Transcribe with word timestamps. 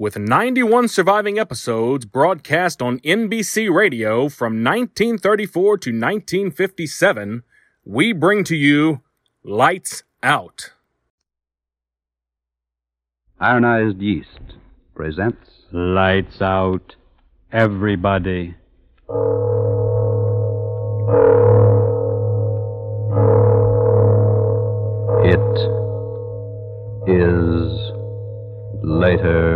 with 0.00 0.16
91 0.18 0.88
surviving 0.88 1.38
episodes 1.38 2.06
broadcast 2.06 2.80
on 2.80 2.98
NBC 3.00 3.70
Radio 3.70 4.30
from 4.30 4.64
1934 4.64 5.76
to 5.76 5.90
1957, 5.90 7.42
we 7.84 8.14
bring 8.14 8.42
to 8.44 8.56
you 8.56 9.02
Lights 9.44 10.02
Out. 10.22 10.72
Ironized 13.38 14.00
Yeast 14.00 14.56
presents 14.94 15.50
Lights 15.70 16.40
out, 16.40 16.96
everybody. 17.52 18.54
It 25.26 25.56
is 27.06 27.90
later 28.82 29.49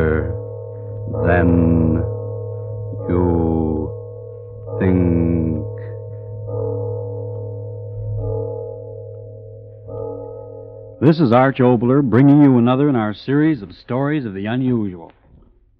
This 11.04 11.20
is 11.20 11.32
Arch 11.32 11.58
Oboler 11.58 12.02
bringing 12.02 12.42
you 12.42 12.56
another 12.56 12.88
in 12.88 12.96
our 12.96 13.12
series 13.12 13.60
of 13.60 13.74
stories 13.74 14.24
of 14.24 14.32
the 14.32 14.46
unusual. 14.46 15.12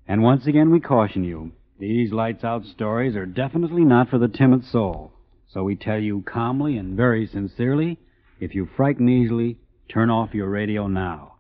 And 0.07 0.23
once 0.23 0.47
again, 0.47 0.69
we 0.69 0.81
caution 0.81 1.25
you 1.25 1.53
these 1.79 2.13
lights 2.13 2.45
out 2.45 2.67
stories 2.67 3.17
are 3.17 3.25
definitely 3.25 3.87
not 3.87 4.11
for 4.11 4.19
the 4.19 4.29
timid 4.29 4.67
soul. 4.67 5.13
So 5.49 5.65
we 5.65 5.77
tell 5.77 5.99
you 5.99 6.21
calmly 6.27 6.77
and 6.77 6.95
very 6.95 7.27
sincerely 7.27 7.99
if 8.39 8.55
you 8.55 8.69
frighten 8.77 9.09
easily, 9.09 9.57
turn 9.89 10.11
off 10.11 10.35
your 10.35 10.51
radio 10.51 10.89
now. 10.89 11.37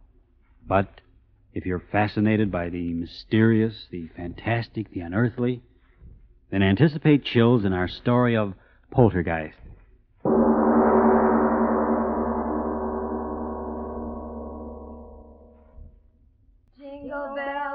But 0.67 1.03
if 1.53 1.67
you're 1.67 1.85
fascinated 1.93 2.51
by 2.51 2.71
the 2.71 2.95
mysterious, 2.95 3.87
the 3.91 4.09
fantastic, 4.17 4.93
the 4.93 5.01
unearthly, 5.01 5.61
then 6.51 6.63
anticipate 6.63 7.23
chills 7.23 7.67
in 7.67 7.75
our 7.75 7.89
story 7.89 8.35
of 8.35 8.55
Poltergeist. 8.91 9.59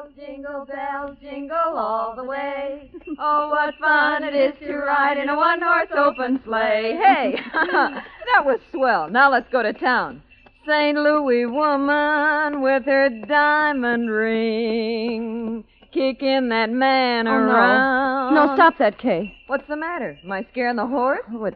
Bells, 0.02 0.14
jingle 0.18 0.66
bells, 0.66 1.18
jingle 1.22 1.56
all 1.78 2.16
the 2.16 2.24
way. 2.24 2.90
Oh, 3.18 3.50
what 3.50 3.76
fun 3.80 4.24
it 4.24 4.36
is 4.36 4.54
to 4.68 4.76
ride 4.78 5.18
in 5.18 5.30
a 5.30 5.36
one 5.36 5.62
horse 5.62 5.90
open 5.96 6.40
sleigh. 6.44 6.98
Hey, 7.02 7.36
that 7.54 8.46
was 8.46 8.60
swell. 8.72 9.10
Now 9.10 9.32
let's 9.32 9.50
go 9.52 9.64
to 9.64 9.74
town. 9.74 10.22
St. 10.68 10.98
Louis 10.98 11.46
woman 11.46 12.62
with 12.62 12.86
her 12.86 13.10
diamond 13.28 14.10
ring. 14.12 15.64
Kicking 15.92 16.50
that 16.50 16.70
man 16.70 17.28
Oh, 17.28 17.32
no. 17.32 17.52
around. 17.52 18.36
No, 18.36 18.56
stop 18.56 18.78
that, 18.78 19.00
Kay. 19.00 19.34
What's 19.48 19.68
the 19.68 19.76
matter? 19.76 20.20
Am 20.24 20.32
I 20.32 20.46
scaring 20.52 20.76
the 20.76 20.86
horse? 20.86 21.22
Oh, 21.34 21.46
it 21.46 21.56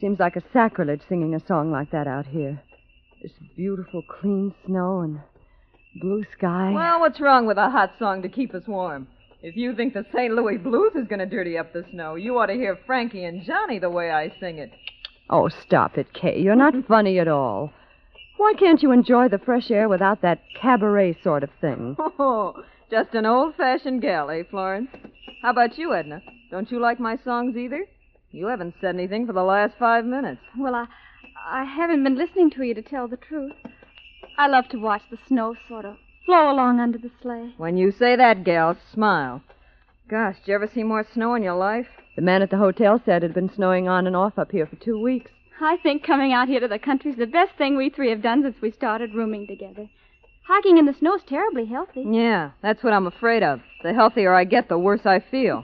seems 0.00 0.18
like 0.18 0.36
a 0.36 0.42
sacrilege 0.52 1.02
singing 1.08 1.34
a 1.34 1.46
song 1.46 1.70
like 1.70 1.90
that 1.90 2.06
out 2.06 2.26
here. 2.26 2.62
This 3.22 3.32
beautiful, 3.56 4.02
clean 4.02 4.54
snow 4.64 5.00
and 5.00 5.20
blue 6.00 6.24
sky. 6.36 6.72
Well, 6.74 7.00
what's 7.00 7.20
wrong 7.20 7.46
with 7.46 7.58
a 7.58 7.70
hot 7.70 7.92
song 7.98 8.22
to 8.22 8.28
keep 8.28 8.54
us 8.54 8.66
warm? 8.66 9.06
If 9.42 9.56
you 9.56 9.74
think 9.74 9.94
the 9.94 10.04
St. 10.12 10.34
Louis 10.34 10.58
blues 10.58 10.92
is 10.96 11.06
going 11.06 11.20
to 11.20 11.26
dirty 11.26 11.56
up 11.56 11.72
the 11.72 11.84
snow, 11.92 12.16
you 12.16 12.38
ought 12.38 12.46
to 12.46 12.54
hear 12.54 12.78
Frankie 12.86 13.24
and 13.24 13.44
Johnny 13.44 13.78
the 13.78 13.90
way 13.90 14.10
I 14.10 14.32
sing 14.40 14.58
it. 14.58 14.70
Oh, 15.30 15.48
stop 15.48 15.96
it, 15.96 16.12
Kay. 16.12 16.40
You're 16.40 16.56
not 16.56 16.74
funny 16.88 17.18
at 17.18 17.28
all. 17.28 17.72
Why 18.36 18.54
can't 18.58 18.82
you 18.82 18.92
enjoy 18.92 19.28
the 19.28 19.38
fresh 19.38 19.70
air 19.70 19.88
without 19.88 20.22
that 20.22 20.40
cabaret 20.60 21.18
sort 21.22 21.42
of 21.42 21.50
thing? 21.60 21.96
Oh, 22.18 22.62
just 22.90 23.14
an 23.14 23.26
old 23.26 23.54
fashioned 23.56 24.00
gal, 24.00 24.30
eh, 24.30 24.42
Florence? 24.50 24.88
How 25.42 25.50
about 25.50 25.76
you, 25.76 25.92
Edna? 25.94 26.22
Don't 26.50 26.70
you 26.70 26.80
like 26.80 26.98
my 26.98 27.18
songs 27.22 27.56
either? 27.56 27.84
You 28.30 28.46
haven't 28.46 28.74
said 28.80 28.94
anything 28.94 29.26
for 29.26 29.32
the 29.32 29.42
last 29.42 29.74
five 29.78 30.04
minutes. 30.04 30.40
Well, 30.58 30.74
I, 30.74 30.86
I 31.46 31.64
haven't 31.64 32.02
been 32.02 32.16
listening 32.16 32.50
to 32.52 32.62
you 32.62 32.74
to 32.74 32.82
tell 32.82 33.06
the 33.08 33.16
truth. 33.16 33.52
I 34.38 34.46
love 34.46 34.68
to 34.68 34.78
watch 34.78 35.02
the 35.10 35.18
snow 35.26 35.56
sort 35.66 35.84
of 35.84 35.96
flow 36.24 36.48
along 36.48 36.78
under 36.78 36.96
the 36.96 37.10
sleigh. 37.20 37.54
When 37.56 37.76
you 37.76 37.90
say 37.90 38.14
that, 38.14 38.44
gal, 38.44 38.76
smile. 38.94 39.42
Gosh, 40.08 40.36
did 40.36 40.46
you 40.48 40.54
ever 40.54 40.68
see 40.68 40.84
more 40.84 41.04
snow 41.12 41.34
in 41.34 41.42
your 41.42 41.56
life? 41.56 41.88
The 42.14 42.22
man 42.22 42.40
at 42.42 42.50
the 42.50 42.56
hotel 42.56 43.02
said 43.04 43.24
it 43.24 43.28
had 43.28 43.34
been 43.34 43.52
snowing 43.52 43.88
on 43.88 44.06
and 44.06 44.14
off 44.14 44.38
up 44.38 44.52
here 44.52 44.66
for 44.66 44.76
two 44.76 45.02
weeks. 45.02 45.32
I 45.60 45.76
think 45.78 46.04
coming 46.04 46.32
out 46.32 46.46
here 46.46 46.60
to 46.60 46.68
the 46.68 46.78
country's 46.78 47.16
the 47.16 47.26
best 47.26 47.54
thing 47.58 47.76
we 47.76 47.90
three 47.90 48.10
have 48.10 48.22
done 48.22 48.44
since 48.44 48.54
we 48.62 48.70
started 48.70 49.12
rooming 49.12 49.48
together. 49.48 49.88
Hiking 50.46 50.78
in 50.78 50.86
the 50.86 50.94
snow's 50.94 51.24
terribly 51.28 51.66
healthy. 51.66 52.04
Yeah, 52.08 52.52
that's 52.62 52.84
what 52.84 52.92
I'm 52.92 53.08
afraid 53.08 53.42
of. 53.42 53.60
The 53.82 53.92
healthier 53.92 54.32
I 54.34 54.44
get, 54.44 54.68
the 54.68 54.78
worse 54.78 55.04
I 55.04 55.18
feel. 55.18 55.62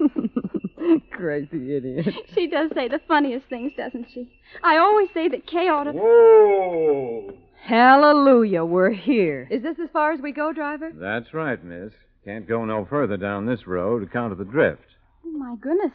Crazy 1.13 1.77
idiot. 1.77 2.13
She 2.35 2.49
does 2.49 2.73
say 2.75 2.89
the 2.89 3.01
funniest 3.07 3.47
things, 3.47 3.73
doesn't 3.77 4.09
she? 4.13 4.29
I 4.65 4.79
always 4.79 5.11
say 5.15 5.29
that 5.29 5.47
Kay 5.47 5.69
ought 5.69 5.85
to. 5.85 5.93
Whoa! 5.93 7.35
Hallelujah, 7.67 8.63
we're 8.63 8.91
here. 8.91 9.49
Is 9.51 9.63
this 9.63 9.79
as 9.83 9.89
far 9.91 10.13
as 10.13 10.21
we 10.21 10.33
go, 10.33 10.53
driver? 10.53 10.93
That's 10.95 11.33
right, 11.33 11.63
miss. 11.65 11.93
Can't 12.23 12.47
go 12.47 12.67
no 12.67 12.85
further 12.85 13.17
down 13.17 13.47
this 13.47 13.67
road 13.67 14.03
account 14.03 14.33
of 14.33 14.39
the 14.39 14.45
drift. 14.45 14.83
Oh, 15.25 15.31
my 15.31 15.57
goodness. 15.59 15.93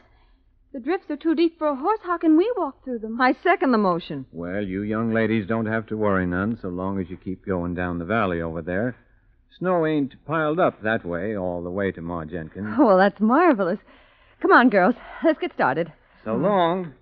The 0.73 0.79
drifts 0.79 1.11
are 1.11 1.17
too 1.17 1.35
deep 1.35 1.59
for 1.59 1.67
a 1.67 1.75
horse. 1.75 1.99
How 2.03 2.17
can 2.17 2.37
we 2.37 2.51
walk 2.57 2.83
through 2.83 2.99
them? 2.99 3.21
I 3.21 3.35
second 3.43 3.71
the 3.71 3.77
motion. 3.77 4.25
Well, 4.31 4.63
you 4.63 4.81
young 4.81 5.13
ladies 5.13 5.47
don't 5.47 5.67
have 5.67 5.85
to 5.87 5.97
worry 5.97 6.25
none 6.25 6.57
so 6.59 6.69
long 6.69 6.99
as 6.99 7.07
you 7.07 7.17
keep 7.17 7.45
going 7.45 7.75
down 7.75 7.99
the 7.99 8.05
valley 8.05 8.41
over 8.41 8.63
there. 8.63 8.95
Snow 9.59 9.85
ain't 9.85 10.15
piled 10.25 10.59
up 10.59 10.81
that 10.81 11.05
way 11.05 11.37
all 11.37 11.61
the 11.61 11.69
way 11.69 11.91
to 11.91 12.01
Ma 12.01 12.25
Jenkins. 12.25 12.75
Oh, 12.79 12.87
well, 12.87 12.97
that's 12.97 13.19
marvelous. 13.19 13.79
Come 14.41 14.51
on, 14.51 14.69
girls. 14.69 14.95
Let's 15.23 15.39
get 15.39 15.53
started. 15.53 15.93
So 16.25 16.35
long. 16.35 16.93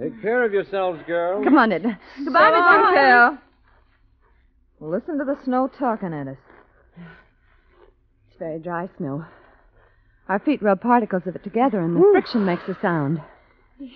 Take 0.00 0.22
care 0.22 0.44
of 0.44 0.52
yourselves, 0.52 1.00
girls. 1.04 1.42
Come 1.42 1.58
on, 1.58 1.72
Edna. 1.72 1.98
Goodbye, 2.16 2.50
Miss 2.50 2.60
Hotel. 2.60 3.38
Listen 4.86 5.16
to 5.18 5.24
the 5.24 5.38
snow 5.44 5.70
talking 5.78 6.12
at 6.12 6.28
us. 6.28 6.36
It's 8.28 8.38
very 8.38 8.58
dry 8.58 8.90
snow. 8.98 9.24
Our 10.28 10.38
feet 10.38 10.62
rub 10.62 10.82
particles 10.82 11.22
of 11.26 11.34
it 11.34 11.42
together, 11.42 11.80
and 11.80 11.96
the 11.96 12.06
friction 12.12 12.44
makes 12.44 12.68
a 12.68 12.76
sound. 12.82 13.22
It's 13.80 13.94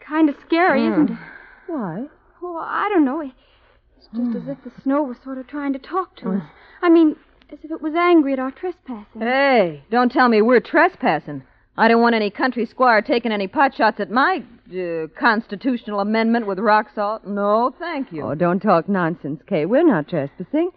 kind 0.00 0.28
of 0.28 0.36
scary, 0.46 0.84
hmm. 0.84 0.92
isn't 0.92 1.10
it? 1.12 1.18
Why? 1.66 2.04
Oh, 2.42 2.58
I 2.58 2.90
don't 2.90 3.06
know. 3.06 3.22
It's 3.22 4.06
just 4.14 4.36
as 4.36 4.42
hmm. 4.42 4.50
if 4.50 4.58
the 4.64 4.82
snow 4.82 5.02
was 5.02 5.16
sort 5.24 5.38
of 5.38 5.46
trying 5.46 5.72
to 5.72 5.78
talk 5.78 6.14
to 6.16 6.24
hmm. 6.24 6.36
us. 6.36 6.42
I 6.82 6.90
mean, 6.90 7.16
as 7.50 7.60
if 7.62 7.70
it 7.70 7.80
was 7.80 7.94
angry 7.94 8.34
at 8.34 8.38
our 8.38 8.50
trespassing. 8.50 9.22
Hey, 9.22 9.82
don't 9.90 10.12
tell 10.12 10.28
me 10.28 10.42
we're 10.42 10.60
trespassing. 10.60 11.42
I 11.78 11.88
don't 11.88 12.02
want 12.02 12.14
any 12.14 12.30
country 12.30 12.66
squire 12.66 13.00
taking 13.00 13.32
any 13.32 13.48
pot 13.48 13.74
shots 13.74 13.98
at 13.98 14.10
my 14.10 14.42
uh, 14.70 15.06
constitutional 15.18 16.00
amendment 16.00 16.46
with 16.46 16.58
rock 16.58 16.88
salt. 16.94 17.26
No, 17.26 17.74
thank 17.78 18.12
you. 18.12 18.22
Oh, 18.22 18.34
don't 18.34 18.60
talk 18.60 18.88
nonsense, 18.88 19.40
Kay. 19.46 19.66
We're 19.66 19.86
not 19.86 20.08
trespassing. 20.08 20.70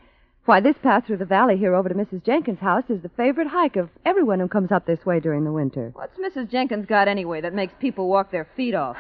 Why, 0.46 0.60
this 0.60 0.76
path 0.82 1.06
through 1.06 1.18
the 1.18 1.26
valley 1.26 1.58
here 1.58 1.76
over 1.76 1.88
to 1.88 1.96
Mrs. 1.96 2.26
Jenkins' 2.26 2.60
house 2.60 2.86
is 2.90 3.02
the 3.02 3.10
favorite 3.10 3.48
hike 3.48 3.76
of 3.76 3.90
everyone 4.06 4.40
who 4.40 4.48
comes 4.48 4.72
up 4.72 4.86
this 4.88 5.06
way 5.06 5.20
during 5.20 5.44
the 5.44 5.52
winter. 5.52 5.92
What's 5.94 6.18
Mrs. 6.18 6.50
Jenkins 6.50 6.88
got 6.88 7.08
anyway 7.08 7.42
that 7.42 7.54
makes 7.54 7.74
people 7.80 8.08
walk 8.08 8.32
their 8.32 8.48
feet 8.56 8.74
off? 8.74 8.98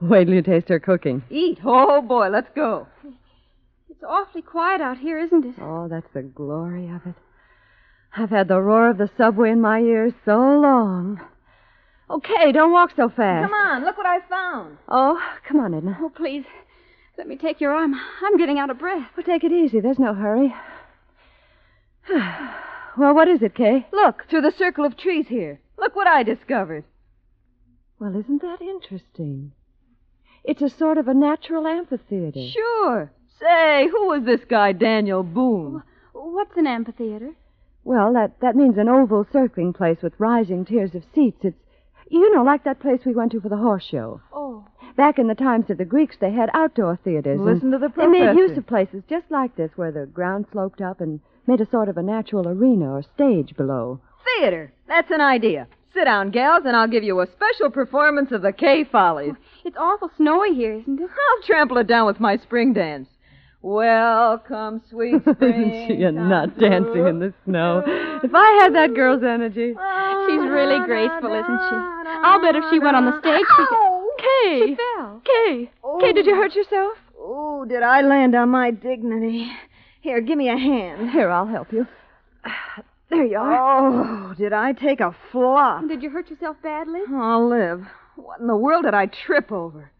Wait 0.00 0.26
till 0.26 0.34
you 0.34 0.42
taste 0.42 0.68
her 0.68 0.78
cooking. 0.78 1.24
Eat. 1.30 1.58
Oh, 1.64 2.02
boy, 2.02 2.28
let's 2.28 2.50
go. 2.54 2.86
It's 3.88 4.04
awfully 4.06 4.42
quiet 4.42 4.80
out 4.80 4.98
here, 4.98 5.18
isn't 5.18 5.44
it? 5.44 5.54
Oh, 5.60 5.88
that's 5.88 6.06
the 6.12 6.22
glory 6.22 6.88
of 6.88 7.00
it. 7.06 7.14
I've 8.14 8.30
had 8.30 8.48
the 8.48 8.60
roar 8.60 8.90
of 8.90 8.98
the 8.98 9.10
subway 9.16 9.50
in 9.50 9.60
my 9.60 9.80
ears 9.80 10.12
so 10.24 10.36
long. 10.38 11.20
Okay, 12.08 12.52
don't 12.52 12.72
walk 12.72 12.92
so 12.94 13.08
fast. 13.08 13.50
Come 13.50 13.52
on, 13.52 13.84
look 13.84 13.96
what 13.96 14.06
I 14.06 14.20
found. 14.28 14.78
Oh, 14.88 15.20
come 15.48 15.58
on, 15.58 15.74
Edna. 15.74 15.98
Oh, 16.00 16.10
please. 16.10 16.44
Let 17.18 17.26
me 17.26 17.36
take 17.36 17.60
your 17.60 17.72
arm. 17.72 17.94
I'm 18.22 18.36
getting 18.36 18.58
out 18.58 18.70
of 18.70 18.78
breath. 18.78 19.08
Well, 19.16 19.24
take 19.24 19.42
it 19.42 19.52
easy. 19.52 19.80
There's 19.80 19.98
no 19.98 20.14
hurry. 20.14 20.54
well, 22.96 23.14
what 23.14 23.26
is 23.26 23.42
it, 23.42 23.54
Kay? 23.54 23.86
Look, 23.92 24.24
through 24.28 24.42
the 24.42 24.52
circle 24.52 24.84
of 24.84 24.96
trees 24.96 25.26
here. 25.28 25.60
Look 25.78 25.96
what 25.96 26.06
I 26.06 26.22
discovered. 26.22 26.84
Well, 27.98 28.16
isn't 28.16 28.42
that 28.42 28.60
interesting? 28.60 29.52
It's 30.44 30.62
a 30.62 30.68
sort 30.68 30.98
of 30.98 31.08
a 31.08 31.14
natural 31.14 31.66
amphitheater. 31.66 32.48
Sure. 32.50 33.10
Say, 33.40 33.88
who 33.90 34.08
was 34.08 34.24
this 34.24 34.44
guy, 34.48 34.72
Daniel 34.72 35.22
Boone? 35.22 35.82
What's 36.12 36.56
an 36.56 36.66
amphitheater? 36.66 37.32
Well, 37.82 38.12
that, 38.12 38.40
that 38.40 38.56
means 38.56 38.78
an 38.78 38.88
oval 38.88 39.26
circling 39.32 39.72
place 39.72 39.98
with 40.02 40.12
rising 40.18 40.64
tiers 40.64 40.94
of 40.94 41.04
seats. 41.14 41.38
It's, 41.42 41.56
you 42.08 42.34
know, 42.34 42.42
like 42.42 42.64
that 42.64 42.80
place 42.80 43.00
we 43.04 43.14
went 43.14 43.32
to 43.32 43.40
for 43.40 43.48
the 43.48 43.56
horse 43.56 43.84
show. 43.84 44.20
Oh. 44.32 44.66
Back 44.96 45.18
in 45.18 45.28
the 45.28 45.34
times 45.34 45.68
of 45.70 45.78
the 45.78 45.84
Greeks, 45.84 46.16
they 46.20 46.32
had 46.32 46.50
outdoor 46.54 46.98
theaters. 47.04 47.40
Listen 47.40 47.70
to 47.70 47.78
the 47.78 47.92
They 47.94 48.06
made 48.06 48.36
use 48.36 48.56
of 48.56 48.66
places 48.66 49.02
just 49.08 49.30
like 49.30 49.54
this, 49.56 49.70
where 49.76 49.92
the 49.92 50.06
ground 50.06 50.46
sloped 50.52 50.80
up 50.80 51.00
and 51.00 51.20
made 51.46 51.60
a 51.60 51.70
sort 51.70 51.88
of 51.88 51.96
a 51.96 52.02
natural 52.02 52.48
arena 52.48 52.92
or 52.92 53.02
stage 53.02 53.54
below. 53.56 54.00
Theater. 54.38 54.72
That's 54.88 55.10
an 55.10 55.20
idea. 55.20 55.68
Sit 55.92 56.04
down, 56.04 56.30
gals, 56.30 56.62
and 56.64 56.76
I'll 56.76 56.88
give 56.88 57.04
you 57.04 57.20
a 57.20 57.26
special 57.26 57.70
performance 57.70 58.32
of 58.32 58.42
the 58.42 58.52
Kay 58.52 58.84
Follies. 58.84 59.34
It's 59.64 59.76
awful 59.78 60.10
snowy 60.16 60.54
here, 60.54 60.74
isn't 60.74 61.00
it? 61.00 61.10
I'll 61.10 61.42
trample 61.46 61.78
it 61.78 61.86
down 61.86 62.06
with 62.06 62.20
my 62.20 62.36
spring 62.36 62.72
dance. 62.72 63.08
Welcome, 63.66 64.80
sweet 64.88 65.22
spring. 65.22 65.72
Isn't 65.72 65.88
she 65.88 66.04
a 66.04 66.12
nut 66.12 66.56
dancing 66.56 67.04
in 67.08 67.18
the 67.18 67.34
snow? 67.44 67.82
If 68.22 68.30
I 68.32 68.60
had 68.62 68.72
that 68.76 68.94
girl's 68.94 69.24
energy. 69.24 69.70
She's 69.70 69.76
oh, 69.76 70.48
really 70.48 70.86
graceful, 70.86 71.32
isn't 71.32 71.60
she? 71.68 71.74
I'll 71.74 72.40
bet 72.40 72.54
if 72.54 72.62
she 72.70 72.78
went 72.78 72.94
on 72.94 73.06
the 73.06 73.18
stage, 73.18 73.44
she 73.44 73.64
could... 73.66 73.78
Kay! 74.18 74.66
She 74.66 74.76
fell. 74.76 75.20
Kay! 75.24 75.70
Kay, 76.00 76.12
did 76.12 76.26
you 76.26 76.36
hurt 76.36 76.54
yourself? 76.54 76.96
Oh, 77.18 77.64
did 77.64 77.82
I 77.82 78.02
land 78.02 78.36
on 78.36 78.50
my 78.50 78.70
dignity? 78.70 79.50
Here, 80.00 80.20
give 80.20 80.38
me 80.38 80.48
a 80.48 80.56
hand. 80.56 81.10
Here, 81.10 81.28
I'll 81.28 81.48
help 81.48 81.72
you. 81.72 81.88
There 83.10 83.24
you 83.24 83.36
are. 83.36 84.30
Oh, 84.30 84.34
did 84.34 84.52
I 84.52 84.74
take 84.74 85.00
a 85.00 85.14
flop? 85.32 85.88
Did 85.88 86.04
you 86.04 86.10
hurt 86.10 86.30
yourself 86.30 86.56
badly? 86.62 87.00
I'll 87.12 87.48
live. 87.48 87.82
What 88.14 88.38
in 88.38 88.46
the 88.46 88.56
world 88.56 88.84
did 88.84 88.94
I 88.94 89.06
trip 89.06 89.50
over? 89.50 89.90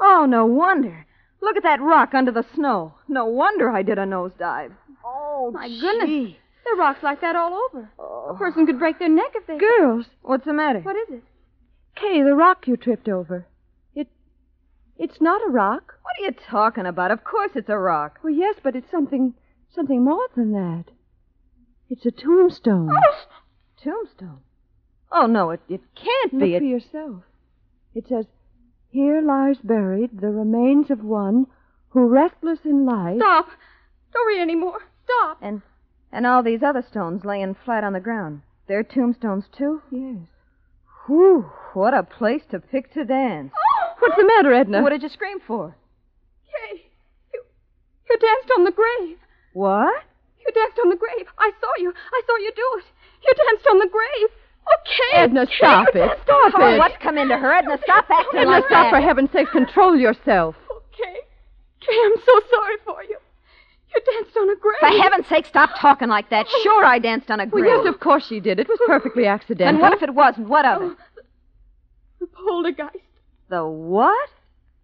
Oh, 0.00 0.26
no 0.28 0.46
wonder. 0.46 1.06
Look 1.44 1.56
at 1.58 1.62
that 1.64 1.80
rock 1.82 2.14
under 2.14 2.32
the 2.32 2.44
snow. 2.54 2.94
No 3.06 3.26
wonder 3.26 3.70
I 3.70 3.82
did 3.82 3.98
a 3.98 4.06
nosedive. 4.06 4.72
Oh, 5.04 5.50
My 5.52 5.68
goodness. 5.68 6.36
There 6.64 6.74
are 6.74 6.78
rocks 6.78 7.02
like 7.02 7.20
that 7.20 7.36
all 7.36 7.52
over. 7.66 7.90
Oh. 7.98 8.28
A 8.30 8.38
person 8.38 8.64
could 8.66 8.78
break 8.78 8.98
their 8.98 9.10
neck 9.10 9.32
if 9.34 9.46
they... 9.46 9.58
Girls, 9.58 10.06
What's 10.22 10.46
the 10.46 10.54
matter? 10.54 10.80
What 10.80 10.96
is 10.96 11.16
it? 11.16 11.22
Kay, 11.96 12.22
the 12.22 12.34
rock 12.34 12.66
you 12.66 12.78
tripped 12.78 13.08
over. 13.10 13.46
It. 13.94 14.08
It's 14.96 15.20
not 15.20 15.42
a 15.46 15.50
rock. 15.50 15.98
What 16.02 16.14
are 16.18 16.24
you 16.24 16.32
talking 16.50 16.86
about? 16.86 17.10
Of 17.10 17.22
course 17.24 17.50
it's 17.54 17.68
a 17.68 17.76
rock. 17.78 18.20
Well, 18.24 18.32
yes, 18.32 18.56
but 18.62 18.74
it's 18.74 18.90
something. 18.90 19.34
something 19.74 20.02
more 20.02 20.26
than 20.34 20.52
that. 20.52 20.84
It's 21.90 22.06
a 22.06 22.10
tombstone. 22.10 22.88
Oh, 22.90 23.14
tombstone. 23.82 24.40
Oh, 25.12 25.26
no, 25.26 25.50
it, 25.50 25.60
it 25.68 25.82
can't 25.94 26.32
be. 26.40 26.52
Look 26.52 26.60
for 26.60 26.64
It... 26.64 26.68
yourself. 26.68 27.22
It 27.94 28.08
says, 28.08 28.24
Here 28.94 29.20
lies 29.20 29.56
buried 29.58 30.20
the 30.20 30.30
remains 30.30 30.88
of 30.88 31.02
one 31.02 31.48
who, 31.88 32.06
restless 32.06 32.60
in 32.64 32.86
life. 32.86 33.16
Stop. 33.18 33.48
Don't 34.12 34.28
read 34.28 34.40
any 34.40 34.54
more. 34.54 34.78
Stop. 35.02 35.38
And, 35.42 35.62
and 36.12 36.24
all 36.24 36.44
these 36.44 36.62
other 36.62 36.84
stones 36.88 37.24
laying 37.24 37.56
flat 37.64 37.82
on 37.82 37.92
the 37.92 37.98
ground. 37.98 38.42
They're 38.68 38.84
tombstones, 38.84 39.46
too? 39.50 39.82
Yes. 39.90 40.28
Whew, 41.08 41.50
what 41.72 41.92
a 41.92 42.04
place 42.04 42.42
to 42.52 42.60
pick 42.60 42.92
to 42.94 43.04
dance. 43.04 43.50
Oh, 43.52 43.94
What's 43.98 44.16
the 44.16 44.26
matter, 44.26 44.54
Edna? 44.54 44.80
What 44.80 44.90
did 44.90 45.02
you 45.02 45.08
scream 45.08 45.40
for? 45.44 45.74
Kay, 46.46 46.82
you, 47.34 47.42
you 48.08 48.16
danced 48.16 48.52
on 48.56 48.62
the 48.64 48.70
grave. 48.70 49.18
What? 49.54 50.04
You 50.38 50.52
danced 50.54 50.78
on 50.84 50.90
the 50.90 50.96
grave. 50.96 51.26
I 51.36 51.50
saw 51.60 51.72
you. 51.78 51.90
I 51.90 52.22
saw 52.28 52.36
you 52.36 52.52
do 52.54 52.78
it. 52.78 52.84
You 53.24 53.34
danced 53.34 53.66
on 53.72 53.80
the 53.80 53.88
grave. 53.90 54.30
Okay. 54.66 55.18
Edna, 55.22 55.46
stop 55.56 55.88
it. 55.94 56.18
Stop 56.24 56.52
Oh, 56.56 56.74
it. 56.74 56.78
what's 56.78 56.96
come 57.02 57.18
into 57.18 57.36
her? 57.36 57.52
Edna, 57.52 57.78
stop 57.84 58.06
acting 58.10 58.40
Edna, 58.40 58.50
like 58.50 58.64
stop, 58.66 58.90
that. 58.90 58.90
for 58.90 59.00
heaven's 59.00 59.30
sake. 59.32 59.48
Control 59.50 59.96
yourself. 59.96 60.56
Okay. 60.70 61.18
Kay, 61.80 61.98
I'm 62.04 62.16
so 62.24 62.40
sorry 62.50 62.76
for 62.84 63.02
you. 63.04 63.16
You 63.94 64.00
danced 64.22 64.36
on 64.36 64.48
a 64.50 64.56
grave. 64.56 64.80
For 64.80 65.02
heaven's 65.02 65.26
sake, 65.28 65.46
stop 65.46 65.70
talking 65.78 66.08
like 66.08 66.30
that. 66.30 66.46
Oh. 66.48 66.60
Sure, 66.62 66.84
I 66.84 66.98
danced 66.98 67.30
on 67.30 67.40
a 67.40 67.44
Well, 67.46 67.62
grave. 67.62 67.80
yes, 67.84 67.94
of 67.94 68.00
course 68.00 68.26
she 68.26 68.40
did. 68.40 68.58
It 68.58 68.68
was 68.68 68.78
perfectly 68.86 69.26
accidental. 69.26 69.74
And 69.74 69.80
what 69.80 69.92
if 69.92 70.02
it 70.02 70.14
wasn't? 70.14 70.48
What 70.48 70.64
of 70.64 70.82
it? 70.82 70.88
Oh, 70.92 70.96
the 72.20 72.26
poltergeist. 72.26 73.04
The 73.50 73.64
what? 73.66 74.28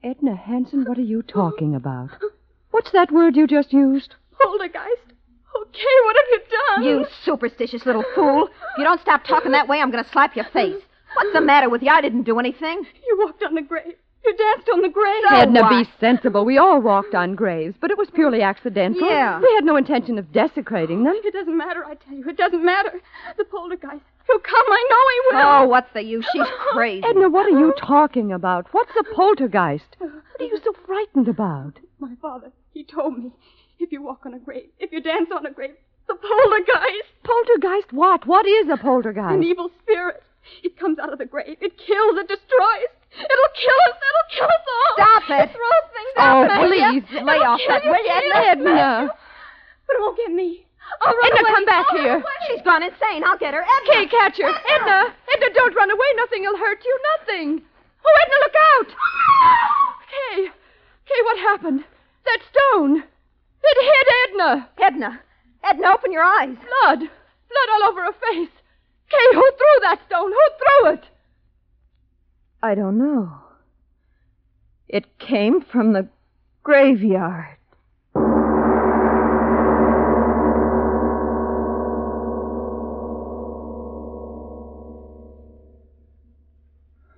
Edna 0.04 0.36
Hanson, 0.36 0.84
what 0.86 0.98
are 0.98 1.02
you 1.02 1.22
talking 1.22 1.74
about? 1.74 2.10
What's 2.70 2.92
that 2.92 3.10
word 3.10 3.34
you 3.36 3.46
just 3.46 3.72
used? 3.72 4.14
Poltergeist. 4.40 5.12
Okay, 5.56 5.96
what 6.04 6.16
have 6.16 6.24
you 6.30 6.40
done? 6.50 6.84
You 6.84 7.06
superstitious 7.24 7.86
little 7.86 8.04
fool. 8.14 8.46
If 8.46 8.78
you 8.78 8.84
don't 8.84 9.00
stop 9.00 9.24
talking 9.24 9.52
that 9.52 9.68
way, 9.68 9.80
I'm 9.80 9.90
going 9.90 10.04
to 10.04 10.10
slap 10.10 10.36
your 10.36 10.46
face. 10.46 10.82
What's 11.14 11.32
the 11.32 11.40
matter 11.40 11.68
with 11.68 11.82
you? 11.82 11.90
I 11.90 12.00
didn't 12.00 12.22
do 12.22 12.38
anything. 12.38 12.84
You 13.06 13.18
walked 13.24 13.42
on 13.42 13.54
the 13.54 13.62
grave. 13.62 13.94
You 14.24 14.36
danced 14.36 14.68
on 14.68 14.82
the 14.82 14.88
grave. 14.90 15.22
So 15.28 15.34
Edna, 15.34 15.62
what? 15.62 15.70
be 15.70 15.90
sensible. 15.98 16.44
We 16.44 16.58
all 16.58 16.80
walked 16.80 17.14
on 17.14 17.34
graves, 17.34 17.74
but 17.80 17.90
it 17.90 17.96
was 17.96 18.08
purely 18.10 18.42
accidental. 18.42 19.08
Yeah. 19.08 19.40
We 19.40 19.50
had 19.54 19.64
no 19.64 19.76
intention 19.76 20.18
of 20.18 20.30
desecrating 20.30 21.04
them. 21.04 21.14
It 21.24 21.32
doesn't 21.32 21.56
matter, 21.56 21.84
I 21.84 21.94
tell 21.94 22.14
you. 22.14 22.28
It 22.28 22.36
doesn't 22.36 22.64
matter. 22.64 23.00
The 23.38 23.44
poltergeist. 23.44 24.02
He'll 24.26 24.38
come. 24.38 24.66
I 24.68 24.86
know 24.90 25.04
he 25.08 25.36
will. 25.36 25.52
Oh, 25.52 25.66
what's 25.68 25.92
the 25.94 26.04
use? 26.04 26.26
She's 26.32 26.46
crazy. 26.72 27.02
Edna, 27.08 27.30
what 27.30 27.46
are 27.46 27.58
you 27.58 27.72
talking 27.78 28.30
about? 28.32 28.66
What's 28.72 28.92
a 29.00 29.14
poltergeist? 29.14 29.96
What 29.98 30.12
are 30.38 30.44
you 30.44 30.60
so 30.62 30.72
frightened 30.86 31.28
about? 31.28 31.78
My 32.00 32.14
father, 32.22 32.50
he 32.72 32.82
told 32.84 33.18
me, 33.18 33.30
if 33.78 33.92
you 33.92 34.02
walk 34.02 34.24
on 34.26 34.34
a 34.34 34.38
grave, 34.38 34.70
if 34.78 34.90
you 34.92 35.00
dance 35.02 35.28
on 35.34 35.44
a 35.46 35.50
grave, 35.50 35.74
the 36.08 36.14
poltergeist, 36.14 37.08
Poltergeist 37.22 37.92
what? 37.92 38.26
What 38.26 38.46
is 38.46 38.68
a 38.72 38.76
poltergeist? 38.76 39.34
an 39.36 39.42
evil 39.44 39.70
spirit. 39.82 40.22
It 40.64 40.78
comes 40.80 40.98
out 40.98 41.12
of 41.12 41.18
the 41.18 41.26
grave. 41.26 41.58
It 41.60 41.76
kills. 41.76 42.16
It 42.18 42.26
destroys. 42.26 42.90
It'll 43.12 43.52
kill 43.54 43.80
us. 43.86 43.96
It'll 44.00 44.30
kill 44.32 44.48
us 44.48 44.64
all. 44.72 44.92
Stop 44.96 45.24
it. 45.30 45.44
It 45.44 45.52
throws 45.52 45.86
things 45.92 46.14
Oh, 46.16 46.22
out 46.24 46.48
you. 46.48 46.66
please, 46.66 47.04
It'll 47.14 47.26
lay 47.28 47.44
off 47.44 47.60
that, 47.68 47.84
you, 47.84 47.90
will 47.92 48.00
you, 48.02 48.10
Edna? 48.10 48.40
you, 48.40 48.48
Edna. 48.48 49.10
But 49.86 49.92
it 49.96 50.00
won't 50.00 50.16
get 50.16 50.32
me. 50.32 50.64
I'll 51.02 51.14
run 51.14 51.30
Edna, 51.30 51.40
away. 51.44 51.50
come 51.54 51.66
back 51.66 51.86
I'll 51.92 51.98
here. 52.00 52.24
She's 52.48 52.62
gone 52.64 52.82
insane. 52.82 53.22
I'll 53.22 53.38
get 53.38 53.52
her. 53.54 53.60
Edna. 53.62 53.92
Kay, 53.92 54.06
catch 54.08 54.38
her. 54.40 54.48
Edna! 54.48 55.12
Edna, 55.30 55.48
don't 55.54 55.76
run 55.76 55.90
away. 55.92 56.08
Nothing 56.16 56.42
will 56.42 56.56
hurt 56.56 56.80
you. 56.82 56.98
Nothing. 57.20 57.62
Oh, 58.02 58.14
Edna, 58.24 58.36
look 58.40 58.56
out! 58.72 58.88
Kay! 60.10 60.48
Kay, 61.10 61.22
what 61.24 61.38
happened? 61.38 61.84
That 62.24 62.38
stone. 62.52 62.98
It 62.98 63.76
hit 63.80 64.06
Edna. 64.28 64.68
Edna. 64.80 65.20
Edna, 65.64 65.88
open 65.92 66.12
your 66.12 66.22
eyes. 66.22 66.54
Blood. 66.54 66.98
Blood 67.00 67.68
all 67.72 67.90
over 67.90 68.04
her 68.04 68.12
face. 68.12 68.50
Kay, 69.10 69.26
who 69.32 69.50
threw 69.50 69.80
that 69.82 69.98
stone? 70.06 70.30
Who 70.30 70.38
threw 70.58 70.92
it? 70.92 71.04
I 72.62 72.76
don't 72.76 72.96
know. 72.96 73.32
It 74.88 75.18
came 75.18 75.62
from 75.62 75.94
the 75.94 76.08
graveyard. 76.62 77.56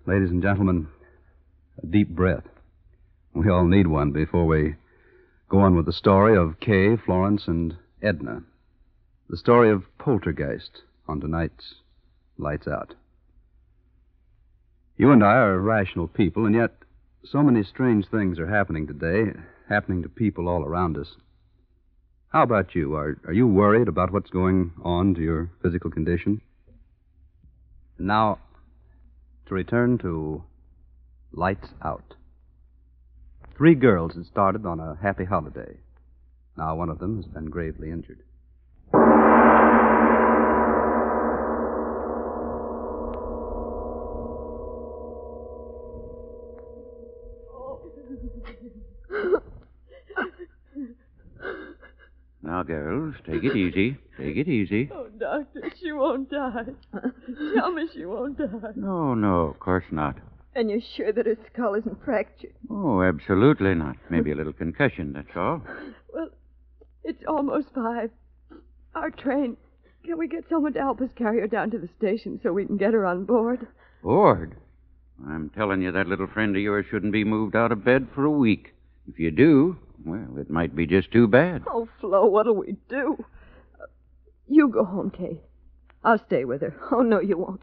Ladies 0.07 0.31
and 0.31 0.43
gentlemen, 0.43 0.89
a 1.83 1.87
deep 1.87 2.09
breath. 2.09 2.45
We 3.35 3.49
all 3.49 3.65
need 3.65 3.87
one 3.87 4.13
before 4.13 4.47
we 4.47 4.75
go 5.49 5.61
on 5.61 5.75
with 5.75 5.87
the 5.87 5.93
story 5.93 6.37
of 6.37 6.61
Kay, 6.61 6.97
Florence, 6.97 7.45
and 7.47 7.75
Edna. 8.03 8.43
The 9.31 9.39
story 9.39 9.71
of 9.71 9.85
Poltergeist 9.99 10.83
on 11.09 11.21
tonight's 11.21 11.77
Lights 12.37 12.69
Out. 12.69 12.95
You 14.99 15.13
and 15.13 15.25
I 15.25 15.37
are 15.37 15.59
rational 15.59 16.09
people, 16.09 16.45
and 16.45 16.55
yet 16.55 16.73
so 17.25 17.43
many 17.43 17.65
strange 17.65 18.07
things 18.09 18.39
are 18.39 18.47
happening 18.47 18.87
today, 18.87 19.33
happening 19.67 20.03
to 20.03 20.11
people 20.11 20.47
all 20.47 20.63
around 20.63 20.99
us. 20.99 21.17
How 22.29 22.43
about 22.43 22.75
you? 22.75 22.95
Are, 22.95 23.19
are 23.25 23.33
you 23.33 23.47
worried 23.47 23.89
about 23.89 24.13
what's 24.13 24.31
going 24.31 24.73
on 24.83 25.15
to 25.15 25.23
your 25.23 25.51
physical 25.63 25.91
condition? 25.91 26.43
Now, 27.99 28.41
to 29.47 29.55
return 29.55 29.97
to 29.99 30.43
Lights 31.33 31.69
Out. 31.83 32.15
Three 33.57 33.75
girls 33.75 34.15
had 34.15 34.27
started 34.27 34.67
on 34.67 34.81
a 34.81 34.97
happy 35.01 35.25
holiday. 35.25 35.77
Now 36.57 36.75
one 36.75 36.89
of 36.89 36.99
them 36.99 37.17
has 37.17 37.27
been 37.27 37.51
gravely 37.51 37.91
injured. 37.91 38.23
Now, 52.45 52.63
girls, 52.65 53.15
take 53.25 53.45
it 53.45 53.57
easy. 53.57 53.97
Take 54.19 54.37
it 54.37 54.49
easy. 54.49 54.91
Oh, 54.93 55.07
Doctor, 55.19 55.71
she 55.81 55.93
won't 55.93 56.29
die. 56.31 56.65
Tell 57.55 57.73
me 57.73 57.89
she 57.95 58.05
won't 58.05 58.37
die. 58.37 58.73
No, 58.75 59.15
no, 59.15 59.43
of 59.43 59.61
course 59.61 59.85
not. 59.93 60.17
And 60.55 60.69
you're 60.69 60.81
sure 60.97 61.13
that 61.13 61.27
her 61.27 61.37
skull 61.53 61.75
isn't 61.77 62.05
fractured? 62.05 62.53
Oh, 62.75 63.03
absolutely 63.03 63.75
not. 63.75 63.97
Maybe 64.09 64.33
a 64.33 64.35
little 64.35 64.53
concussion, 64.55 65.13
that's 65.13 65.37
all. 65.37 65.63
Well, 66.13 66.31
it's 67.05 67.23
almost 67.29 67.69
five. 67.75 68.11
Our 68.95 69.11
train. 69.11 69.57
Can 70.05 70.19
we 70.19 70.27
get 70.27 70.45
someone 70.49 70.73
to 70.73 70.81
help 70.81 71.01
us 71.01 71.11
carry 71.17 71.41
her 71.41 71.47
down 71.47 71.71
to 71.73 71.79
the 71.79 71.89
station 71.99 72.41
so 72.43 72.53
we 72.53 72.65
can 72.65 72.79
get 72.79 72.95
her 72.95 73.05
on 73.05 73.25
board? 73.25 73.67
Bored? 74.03 74.57
I'm 75.29 75.51
telling 75.51 75.83
you, 75.83 75.93
that 75.93 76.09
little 76.09 76.27
friend 76.27 76.57
of 76.57 76.63
yours 76.63 76.87
shouldn't 76.91 77.13
be 77.13 77.25
moved 77.25 77.55
out 77.55 77.73
of 77.73 77.85
bed 77.85 78.09
for 78.15 78.25
a 78.25 78.31
week. 78.31 78.75
If 79.07 79.19
you 79.19 79.31
do, 79.31 79.77
well, 80.05 80.39
it 80.39 80.51
might 80.51 80.75
be 80.75 80.87
just 80.87 81.13
too 81.13 81.29
bad. 81.29 81.63
Oh, 81.69 81.89
Flo, 82.01 82.27
what'll 82.27 82.57
we 82.57 82.77
do? 82.89 83.25
Uh, 83.81 83.85
You 84.49 84.69
go 84.69 84.85
home, 84.85 85.11
Kate. 85.11 85.43
I'll 86.03 86.25
stay 86.27 86.45
with 86.45 86.63
her. 86.63 86.75
Oh, 86.91 87.03
no, 87.03 87.21
you 87.21 87.37
won't. 87.37 87.61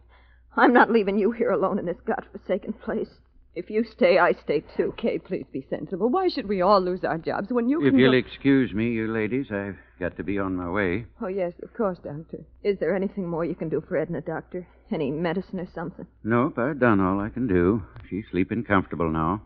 I'm 0.55 0.71
not 0.73 0.91
leaving 0.91 1.17
you 1.17 1.31
here 1.31 1.51
alone 1.51 1.79
in 1.79 1.85
this 1.85 1.99
godforsaken 2.05 2.73
place. 2.73 3.09
If 3.55 3.69
you 3.69 3.83
stay, 3.83 4.19
I 4.19 4.33
stay 4.43 4.63
too. 4.77 4.93
Kay, 4.97 5.17
please 5.19 5.45
be 5.51 5.65
sensible. 5.69 6.09
Why 6.09 6.27
should 6.29 6.47
we 6.47 6.61
all 6.61 6.79
lose 6.79 7.03
our 7.03 7.17
jobs 7.17 7.47
when 7.49 7.67
you 7.67 7.81
If 7.83 7.91
can 7.91 7.99
you'll 7.99 8.11
go- 8.11 8.17
excuse 8.17 8.73
me, 8.73 8.91
you 8.91 9.07
ladies, 9.11 9.47
I've 9.51 9.75
got 9.99 10.15
to 10.17 10.23
be 10.23 10.37
on 10.39 10.55
my 10.55 10.69
way. 10.69 11.05
Oh, 11.21 11.27
yes, 11.27 11.53
of 11.63 11.73
course, 11.73 11.97
Doctor. 11.97 12.45
Is 12.63 12.77
there 12.79 12.95
anything 12.95 13.27
more 13.27 13.43
you 13.43 13.55
can 13.55 13.67
do 13.69 13.81
for 13.87 13.97
Edna, 13.97 14.21
Doctor? 14.21 14.67
Any 14.91 15.11
medicine 15.11 15.59
or 15.59 15.67
something? 15.73 16.05
Nope, 16.23 16.57
I've 16.57 16.79
done 16.79 16.99
all 16.99 17.19
I 17.19 17.29
can 17.29 17.47
do. 17.47 17.83
She's 18.09 18.25
sleeping 18.31 18.63
comfortable 18.63 19.09
now. 19.09 19.41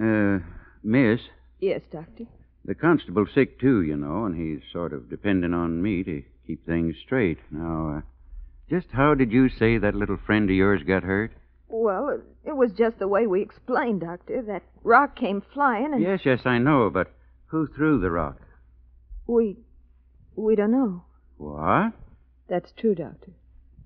Uh, 0.00 0.40
miss, 0.82 1.20
Yes, 1.60 1.82
Doctor. 1.92 2.24
the 2.64 2.74
constable's 2.74 3.28
sick 3.34 3.60
too, 3.60 3.82
you 3.82 3.96
know, 3.96 4.24
and 4.24 4.34
he's 4.34 4.62
sort 4.72 4.92
of 4.92 5.08
depending 5.08 5.54
on 5.54 5.80
me 5.82 6.02
to 6.04 6.22
keep 6.46 6.66
things 6.66 6.96
straight. 7.04 7.38
Now, 7.50 7.98
uh, 7.98 8.00
just 8.68 8.88
how 8.92 9.14
did 9.14 9.30
you 9.30 9.48
say 9.48 9.78
that 9.78 9.94
little 9.94 10.16
friend 10.26 10.50
of 10.50 10.56
yours 10.56 10.82
got 10.86 11.04
hurt? 11.04 11.32
Well, 11.68 12.20
it, 12.44 12.56
was 12.56 12.70
just 12.72 12.98
the 12.98 13.08
way 13.08 13.26
we 13.26 13.42
explained, 13.42 14.02
Doctor. 14.02 14.42
That 14.42 14.62
rock 14.82 15.16
came 15.16 15.42
flying, 15.52 15.92
and 15.92 16.02
Yes, 16.02 16.20
yes, 16.24 16.40
I 16.44 16.58
know, 16.58 16.90
but 16.90 17.10
who 17.46 17.66
threw 17.66 17.98
the 18.00 18.10
rock? 18.10 18.40
we. 19.26 19.56
we 20.36 20.54
don't 20.54 20.70
know. 20.72 21.02
What? 21.38 21.92
That's 22.48 22.70
true, 22.78 22.94
Doctor. 22.94 23.32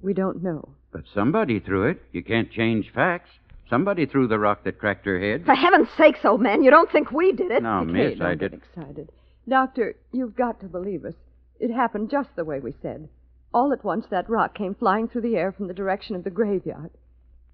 We 0.02 0.12
don't 0.12 0.42
know. 0.42 0.68
But 0.92 1.04
somebody 1.14 1.60
threw 1.60 1.88
it. 1.88 2.02
You 2.12 2.22
can't 2.22 2.50
change 2.50 2.90
facts. 2.94 3.30
Somebody 3.70 4.06
threw 4.06 4.26
the 4.26 4.38
rock 4.38 4.64
that 4.64 4.78
cracked 4.78 5.06
her 5.06 5.18
head. 5.20 5.44
For 5.44 5.54
heaven's 5.54 5.88
sakes, 5.96 6.24
old 6.24 6.40
man, 6.40 6.62
you 6.62 6.70
don't 6.70 6.90
think 6.90 7.10
we 7.12 7.32
did 7.32 7.50
it? 7.50 7.62
No, 7.62 7.84
Kay, 7.86 7.92
miss, 7.92 8.18
don't 8.18 8.26
I 8.26 8.34
get 8.34 8.50
did. 8.52 8.60
excited. 8.62 9.12
Doctor, 9.48 9.94
you've 10.12 10.34
got 10.36 10.60
to 10.60 10.66
believe 10.66 11.04
us. 11.04 11.14
It 11.60 11.70
happened 11.70 12.10
just 12.10 12.30
the 12.36 12.44
way 12.44 12.60
we 12.60 12.74
said. 12.82 13.08
All 13.52 13.72
at 13.72 13.84
once, 13.84 14.06
that 14.10 14.28
rock 14.28 14.54
came 14.54 14.74
flying 14.74 15.08
through 15.08 15.22
the 15.22 15.36
air 15.36 15.52
from 15.52 15.68
the 15.68 15.74
direction 15.74 16.16
of 16.16 16.24
the 16.24 16.30
graveyard. 16.30 16.90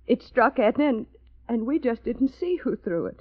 It 0.06 0.22
struck 0.22 0.58
Edna, 0.58 0.88
and, 0.88 1.06
and 1.48 1.66
we 1.66 1.78
just 1.78 2.04
didn't 2.04 2.34
see 2.34 2.56
who 2.56 2.76
threw 2.76 3.06
it. 3.06 3.20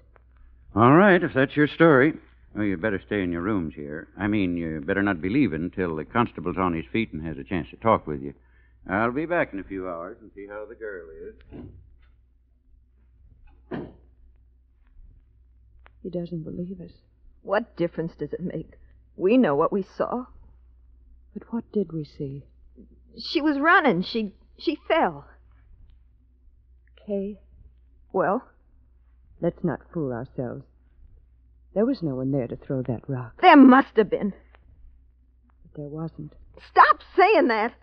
All 0.76 0.94
right, 0.94 1.22
if 1.24 1.34
that's 1.34 1.56
your 1.56 1.68
story. 1.68 2.14
Well, 2.56 2.66
you 2.66 2.78
better 2.78 3.02
stay 3.04 3.24
in 3.24 3.32
your 3.32 3.42
rooms 3.42 3.74
here. 3.76 4.08
I 4.18 4.28
mean, 4.28 4.58
you 4.58 4.82
better 4.86 5.02
not 5.02 5.22
be 5.22 5.30
leaving 5.30 5.72
till 5.72 5.96
the 5.96 6.06
constable's 6.06 6.58
on 6.58 6.74
his 6.74 6.86
feet 6.92 7.12
and 7.14 7.26
has 7.26 7.38
a 7.38 7.44
chance 7.44 7.70
to 7.72 7.78
talk 7.78 8.06
with 8.06 8.22
you. 8.22 8.34
I'll 8.90 9.12
be 9.12 9.26
back 9.26 9.54
in 9.54 9.60
a 9.60 9.64
few 9.64 9.88
hours 9.88 10.18
and 10.22 10.30
see 10.36 10.46
how 10.48 10.66
the 10.66 10.76
girl 10.76 11.08
is. 11.10 11.36
He 16.04 16.10
doesn't 16.10 16.44
believe 16.44 16.82
us. 16.82 16.92
What 17.44 17.78
difference 17.78 18.14
does 18.20 18.34
it 18.34 18.42
make? 18.42 18.74
We 19.16 19.38
know 19.38 19.56
what 19.56 19.72
we 19.72 19.84
saw. 19.84 20.26
But 21.34 21.52
what 21.52 21.72
did 21.72 21.94
we 21.94 22.04
see? 22.04 22.44
She 23.18 23.42
was 23.42 23.58
running. 23.60 24.04
She 24.04 24.34
she 24.58 24.78
fell. 24.88 25.26
Kay, 27.06 27.40
Well, 28.12 28.44
let's 29.42 29.64
not 29.64 29.82
fool 29.94 30.12
ourselves. 30.14 30.64
There 31.74 31.86
was 31.86 32.02
no 32.04 32.16
one 32.16 32.32
there 32.32 32.48
to 32.48 32.56
throw 32.56 32.82
that 32.84 33.08
rock. 33.10 33.34
there 33.42 33.58
must 33.58 33.96
have 33.98 34.10
been. 34.10 34.34
But 35.64 35.74
there 35.82 35.90
wasn't. 35.90 36.34
Stop 36.70 37.00
saying 37.18 37.48
that. 37.48 37.74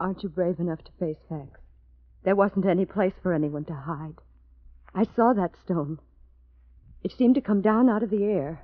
Aren't 0.00 0.22
you 0.22 0.28
brave 0.28 0.58
enough 0.58 0.82
to 0.84 0.90
face 0.98 1.18
facts? 1.28 1.60
There 2.24 2.34
wasn't 2.34 2.66
any 2.66 2.84
place 2.86 3.12
for 3.22 3.32
anyone 3.34 3.64
to 3.66 3.74
hide. 3.74 4.14
I 4.94 5.04
saw 5.14 5.32
that 5.34 5.52
stone. 5.64 5.98
It 7.04 7.12
seemed 7.16 7.34
to 7.34 7.40
come 7.40 7.60
down 7.62 7.88
out 7.90 8.02
of 8.02 8.10
the 8.10 8.24
air. 8.24 8.62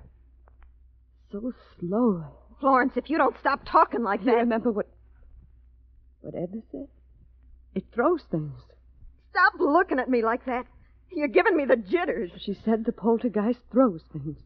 So 1.30 1.52
slowly. 1.78 2.25
Florence, 2.61 2.92
if 2.97 3.11
you 3.11 3.18
don't 3.18 3.38
stop 3.38 3.61
talking 3.64 4.02
like 4.02 4.20
You 4.20 4.26
that. 4.26 4.37
remember 4.38 4.73
what 4.73 4.88
what 6.20 6.35
Edna 6.35 6.62
said? 6.73 6.88
It 7.75 7.85
throws 7.94 8.23
things. 8.30 8.61
Stop 9.30 9.54
looking 9.58 9.99
at 9.99 10.08
me 10.08 10.23
like 10.23 10.44
that. 10.47 10.66
You're 11.11 11.28
giving 11.28 11.56
me 11.56 11.64
the 11.64 11.76
jitters. 11.76 12.30
She 12.38 12.54
said 12.64 12.85
the 12.85 12.92
poltergeist 12.92 13.61
throws 13.70 14.02
things. 14.12 14.37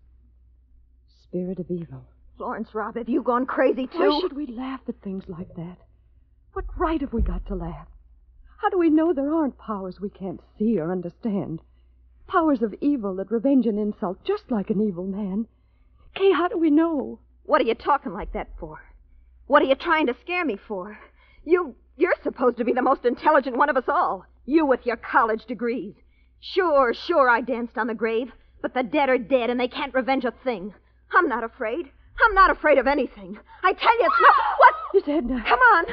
Spirit 1.24 1.58
of 1.58 1.70
evil. 1.70 2.04
Florence, 2.36 2.74
Rob, 2.74 2.96
have 2.96 3.08
you 3.08 3.22
gone 3.22 3.46
crazy 3.46 3.86
too? 3.86 3.98
Why 3.98 4.20
should 4.20 4.36
we 4.36 4.46
laugh 4.46 4.80
at 4.88 5.00
things 5.02 5.24
like 5.28 5.54
that? 5.56 5.76
What 6.52 6.64
right 6.76 7.00
have 7.00 7.12
we 7.12 7.22
got 7.22 7.46
to 7.46 7.54
laugh? 7.54 7.88
How 8.58 8.68
do 8.68 8.78
we 8.78 8.90
know 8.90 9.12
there 9.12 9.34
aren't 9.34 9.58
powers 9.58 10.00
we 10.00 10.10
can't 10.10 10.40
see 10.58 10.78
or 10.78 10.92
understand? 10.92 11.60
Powers 12.28 12.62
of 12.62 12.74
evil 12.80 13.16
that 13.16 13.30
revenge 13.30 13.66
an 13.66 13.78
insult 13.78 14.22
just 14.24 14.50
like 14.50 14.70
an 14.70 14.80
evil 14.80 15.04
man. 15.04 15.46
Kay, 16.14 16.32
how 16.32 16.48
do 16.48 16.58
we 16.58 16.70
know? 16.70 17.18
What 17.44 17.60
are 17.60 17.64
you 17.64 17.74
talking 17.74 18.12
like 18.12 18.32
that 18.34 18.50
for? 18.58 18.80
What 19.46 19.62
are 19.62 19.66
you 19.66 19.74
trying 19.74 20.06
to 20.06 20.16
scare 20.22 20.44
me 20.44 20.56
for? 20.68 20.98
You 21.44 21.74
you're 21.96 22.14
supposed 22.22 22.56
to 22.58 22.64
be 22.64 22.72
the 22.72 22.82
most 22.82 23.04
intelligent 23.04 23.56
one 23.56 23.68
of 23.68 23.76
us 23.76 23.88
all. 23.88 24.26
You 24.46 24.66
with 24.66 24.84
your 24.86 24.96
college 24.96 25.44
degrees. 25.46 25.94
Sure, 26.40 26.92
sure 26.92 27.28
I 27.30 27.40
danced 27.40 27.78
on 27.78 27.86
the 27.86 27.94
grave, 27.94 28.32
but 28.60 28.74
the 28.74 28.82
dead 28.82 29.08
are 29.08 29.18
dead 29.18 29.50
and 29.50 29.60
they 29.60 29.68
can't 29.68 29.94
revenge 29.94 30.24
a 30.24 30.32
thing. 30.44 30.74
I'm 31.14 31.28
not 31.28 31.44
afraid. 31.44 31.86
I'm 32.26 32.34
not 32.34 32.50
afraid 32.50 32.78
of 32.78 32.86
anything. 32.86 33.38
I 33.62 33.72
tell 33.72 33.98
you 33.98 34.04
it's 34.06 34.20
not 34.20 34.34
what 34.58 34.74
It's 34.94 35.08
Edna. 35.08 35.44
Come 35.46 35.60
on. 35.60 35.84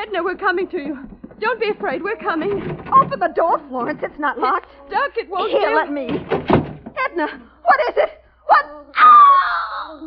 Edna, 0.00 0.22
we're 0.22 0.36
coming 0.36 0.68
to 0.68 0.78
you. 0.78 0.98
Don't 1.40 1.60
be 1.60 1.70
afraid. 1.70 2.02
We're 2.02 2.16
coming. 2.16 2.52
Open 2.92 3.18
the 3.20 3.32
door, 3.34 3.60
Florence. 3.68 4.00
It's 4.02 4.18
not 4.18 4.38
locked. 4.38 4.68
Duck, 4.90 5.12
it 5.16 5.28
won't 5.28 5.50
Here, 5.50 5.70
do. 5.70 5.76
let 5.76 5.92
me. 5.92 6.08
Edna, 6.08 7.26
what 7.62 7.80
is 7.90 7.96
it? 7.96 8.10
What? 8.46 8.64
Ah! 9.00 10.00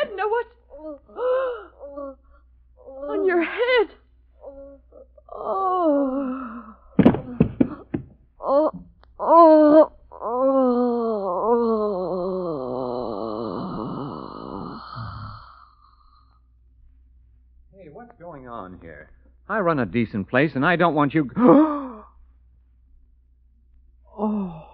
Edna, 0.00 0.22
what? 0.28 0.46
On 3.10 3.24
your 3.26 3.42
head. 3.42 3.88
Oh. 5.40 6.74
Oh, 8.40 8.70
oh, 9.20 9.92
oh. 10.10 10.58
Hey, 17.76 17.88
what's 17.92 18.12
going 18.18 18.48
on 18.48 18.78
here? 18.80 19.10
I 19.48 19.60
run 19.60 19.78
a 19.78 19.86
decent 19.86 20.28
place, 20.28 20.52
and 20.54 20.66
I 20.66 20.76
don't 20.76 20.94
want 20.94 21.14
you. 21.14 21.30
oh. 24.18 24.64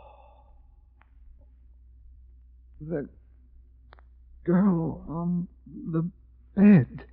The 2.80 3.09
girl 4.44 5.04
on 5.09 5.49
the 5.90 6.09
bed. 6.54 7.06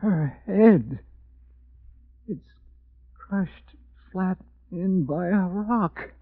Her 0.00 0.38
head. 0.46 1.00
It's 2.28 2.52
crushed 3.14 3.74
flat 4.12 4.38
in 4.70 5.04
by 5.18 5.26
a 5.26 5.48
rock. 5.48 6.12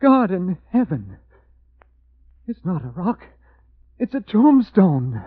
God 0.00 0.30
in 0.30 0.56
heaven. 0.72 1.18
It's 2.48 2.64
not 2.64 2.82
a 2.82 2.88
rock. 2.88 3.20
It's 3.98 4.14
a 4.14 4.20
tombstone. 4.20 5.22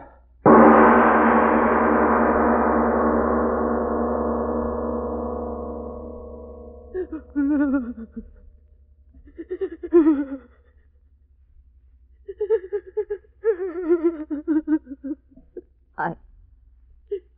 I. 15.99 16.15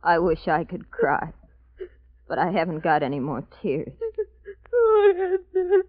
I 0.02 0.18
wish 0.18 0.48
I 0.48 0.64
could 0.64 0.90
cry. 0.90 1.34
But 2.26 2.38
I 2.38 2.50
haven't 2.50 2.82
got 2.82 3.02
any 3.02 3.20
more 3.20 3.44
tears. 3.60 3.92
Oh, 4.98 5.12
Edna. 5.14 5.82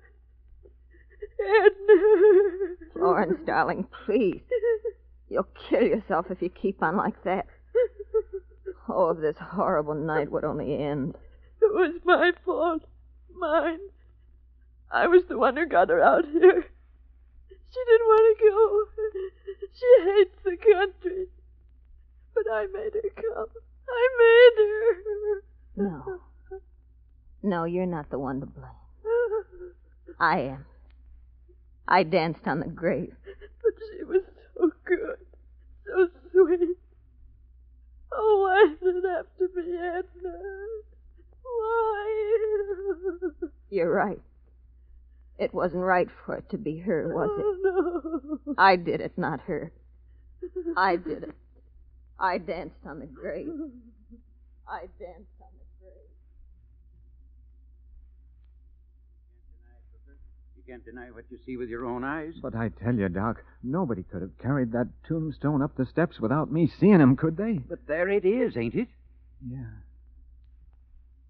Edna. 1.39 2.91
Florence, 2.93 3.39
darling, 3.45 3.87
please. 4.05 4.41
You'll 5.29 5.47
kill 5.69 5.83
yourself 5.83 6.27
if 6.29 6.41
you 6.41 6.49
keep 6.49 6.83
on 6.83 6.97
like 6.97 7.23
that. 7.23 7.45
Oh, 8.87 9.11
if 9.11 9.19
this 9.19 9.37
horrible 9.39 9.93
night 9.95 10.31
would 10.31 10.43
only 10.43 10.83
end. 10.83 11.15
It 11.61 11.73
was 11.73 12.01
my 12.03 12.31
fault. 12.45 12.83
Mine. 13.35 13.79
I 14.91 15.07
was 15.07 15.23
the 15.29 15.37
one 15.37 15.55
who 15.55 15.65
got 15.67 15.89
her 15.89 16.01
out 16.01 16.25
here. 16.25 16.65
She 17.71 17.79
didn't 17.85 18.07
want 18.07 18.37
to 18.37 18.43
go. 18.49 18.85
She 19.73 19.97
hates 20.03 20.37
the 20.43 20.57
country. 20.57 21.27
But 22.33 22.45
I 22.51 22.65
made 22.65 22.93
her 22.95 23.09
come. 23.15 23.47
I 23.87 24.07
made 24.17 24.55
her. 24.65 25.43
No. 25.75 26.21
No, 27.43 27.63
you're 27.65 27.85
not 27.85 28.09
the 28.09 28.19
one 28.19 28.39
to 28.39 28.45
blame. 28.45 28.65
I 30.19 30.39
am. 30.39 30.65
I 31.87 32.03
danced 32.03 32.47
on 32.47 32.59
the 32.59 32.67
grave. 32.67 33.15
But 33.63 33.73
she 33.91 34.03
was 34.03 34.23
so 34.55 34.71
good. 34.85 35.17
So 35.85 36.09
sweet. 36.31 36.77
Oh, 38.11 38.41
why 38.41 38.73
did 38.83 38.95
it 38.97 39.05
have 39.07 39.27
to 39.37 39.47
be 39.55 39.77
Edna? 39.77 40.33
Why? 41.43 42.05
You're 43.69 43.93
right. 43.93 44.19
It 45.37 45.53
wasn't 45.53 45.83
right 45.83 46.09
for 46.25 46.35
it 46.35 46.49
to 46.49 46.57
be 46.57 46.79
her, 46.79 47.07
was 47.13 47.29
it? 47.39 47.45
Oh, 47.45 48.39
no. 48.45 48.55
I 48.57 48.75
did 48.75 48.99
it, 48.99 49.17
not 49.17 49.39
her. 49.41 49.71
I 50.75 50.97
did 50.97 51.23
it. 51.23 51.35
I 52.19 52.37
danced 52.37 52.85
on 52.85 52.99
the 52.99 53.05
grave. 53.05 53.47
I 54.67 54.89
danced 54.99 55.39
on 55.39 55.53
the 55.57 55.65
grave. 55.79 56.09
You 60.57 60.58
can't 60.69 60.85
deny 60.85 61.07
what 61.11 61.25
you 61.31 61.39
see 61.45 61.57
with 61.57 61.67
your 61.67 61.85
own 61.85 62.03
eyes. 62.03 62.33
But 62.41 62.55
I 62.55 62.69
tell 62.69 62.93
you, 62.93 63.09
Doc, 63.09 63.43
nobody 63.63 64.03
could 64.03 64.21
have 64.21 64.37
carried 64.37 64.71
that 64.73 64.87
tombstone 65.07 65.63
up 65.63 65.75
the 65.75 65.85
steps 65.87 66.19
without 66.19 66.51
me 66.51 66.71
seeing 66.79 66.99
him, 66.99 67.15
could 67.15 67.37
they? 67.37 67.53
But 67.53 67.87
there 67.87 68.07
it 68.07 68.23
is, 68.23 68.55
ain't 68.55 68.75
it? 68.75 68.87
Yeah. 69.49 69.65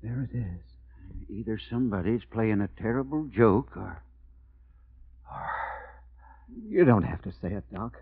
There 0.04 0.28
it 0.30 0.36
is. 0.36 1.30
Either 1.30 1.58
somebody's 1.70 2.24
playing 2.30 2.60
a 2.60 2.68
terrible 2.82 3.30
joke 3.34 3.78
or. 3.78 4.04
or... 5.32 5.50
You 6.68 6.84
don't 6.84 7.04
have 7.04 7.22
to 7.22 7.32
say 7.42 7.54
it, 7.54 7.64
Doc. 7.74 7.98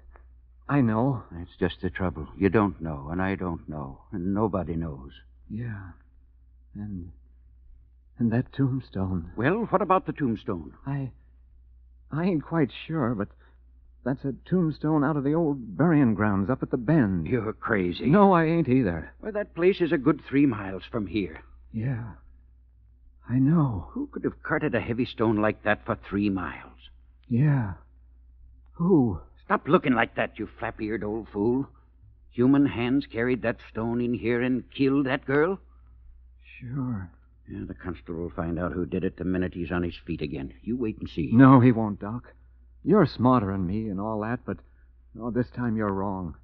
I 0.68 0.82
know. 0.82 1.24
That's 1.32 1.56
just 1.60 1.82
the 1.82 1.92
trouble. 1.92 2.28
You 2.36 2.50
don't 2.50 2.82
know, 2.82 3.10
and 3.12 3.22
I 3.22 3.36
don't 3.36 3.70
know, 3.70 4.00
and 4.12 4.34
nobody 4.34 4.76
knows. 4.76 5.12
Yeah. 5.52 5.92
And. 6.74 7.12
And 8.18 8.32
that 8.32 8.52
tombstone. 8.54 9.32
Well, 9.36 9.68
what 9.70 9.84
about 9.84 10.08
the 10.08 10.14
tombstone? 10.14 10.74
I. 10.88 11.12
I 12.12 12.26
ain't 12.26 12.44
quite 12.44 12.72
sure, 12.86 13.14
but 13.16 13.30
that's 14.04 14.24
a 14.24 14.34
tombstone 14.50 15.04
out 15.04 15.18
of 15.18 15.24
the 15.24 15.34
old 15.34 15.78
burying 15.78 16.14
grounds 16.14 16.50
up 16.50 16.64
at 16.64 16.72
the 16.72 16.78
bend. 16.78 17.28
You're 17.28 17.54
crazy. 17.54 18.06
No, 18.06 18.32
I 18.32 18.46
ain't 18.46 18.70
either. 18.70 19.14
Well, 19.22 19.34
that 19.34 19.54
place 19.54 19.82
is 19.82 19.92
a 19.92 19.98
good 19.98 20.22
three 20.28 20.46
miles 20.46 20.84
from 20.90 21.08
here. 21.08 21.42
Yeah. 21.74 22.12
I 23.30 23.40
know. 23.40 23.90
Who 23.92 24.08
could 24.08 24.24
have 24.24 24.42
carted 24.44 24.74
a 24.74 24.80
heavy 24.80 25.06
stone 25.06 25.38
like 25.38 25.64
that 25.64 25.86
for 25.86 25.98
three 26.10 26.30
miles? 26.30 26.90
Yeah. 27.28 27.74
Who? 28.74 29.20
Stop 29.44 29.68
looking 29.68 29.94
like 29.94 30.16
that, 30.16 30.40
you 30.40 30.48
flap 30.60 30.82
eared 30.82 31.04
old 31.04 31.28
fool. 31.34 31.68
Human 32.32 32.66
hands 32.68 33.06
carried 33.12 33.42
that 33.42 33.58
stone 33.70 34.00
in 34.00 34.14
here 34.14 34.42
and 34.42 34.64
killed 34.72 35.06
that 35.08 35.26
girl? 35.26 35.60
Sure. 36.60 37.10
Yeah, 37.50 37.62
the 37.66 37.74
constable 37.74 38.22
will 38.22 38.30
find 38.30 38.60
out 38.60 38.74
who 38.74 38.86
did 38.86 39.04
it 39.04 39.18
the 39.18 39.24
minute 39.24 39.54
he's 39.54 39.72
on 39.72 39.84
his 39.84 39.96
feet 40.06 40.22
again. 40.22 40.54
You 40.62 40.76
wait 40.76 41.00
and 41.00 41.10
see. 41.10 41.30
No, 41.32 41.60
he 41.60 41.72
won't, 41.72 42.00
Doc. 42.00 42.34
You're 42.84 43.06
smarter 43.06 43.52
than 43.52 43.66
me 43.66 43.88
and 43.88 44.00
all 44.00 44.22
that, 44.22 44.40
but 44.46 44.58
oh, 45.20 45.32
this 45.32 45.50
time 45.56 45.78
you're 45.78 45.94
wrong. 45.94 46.36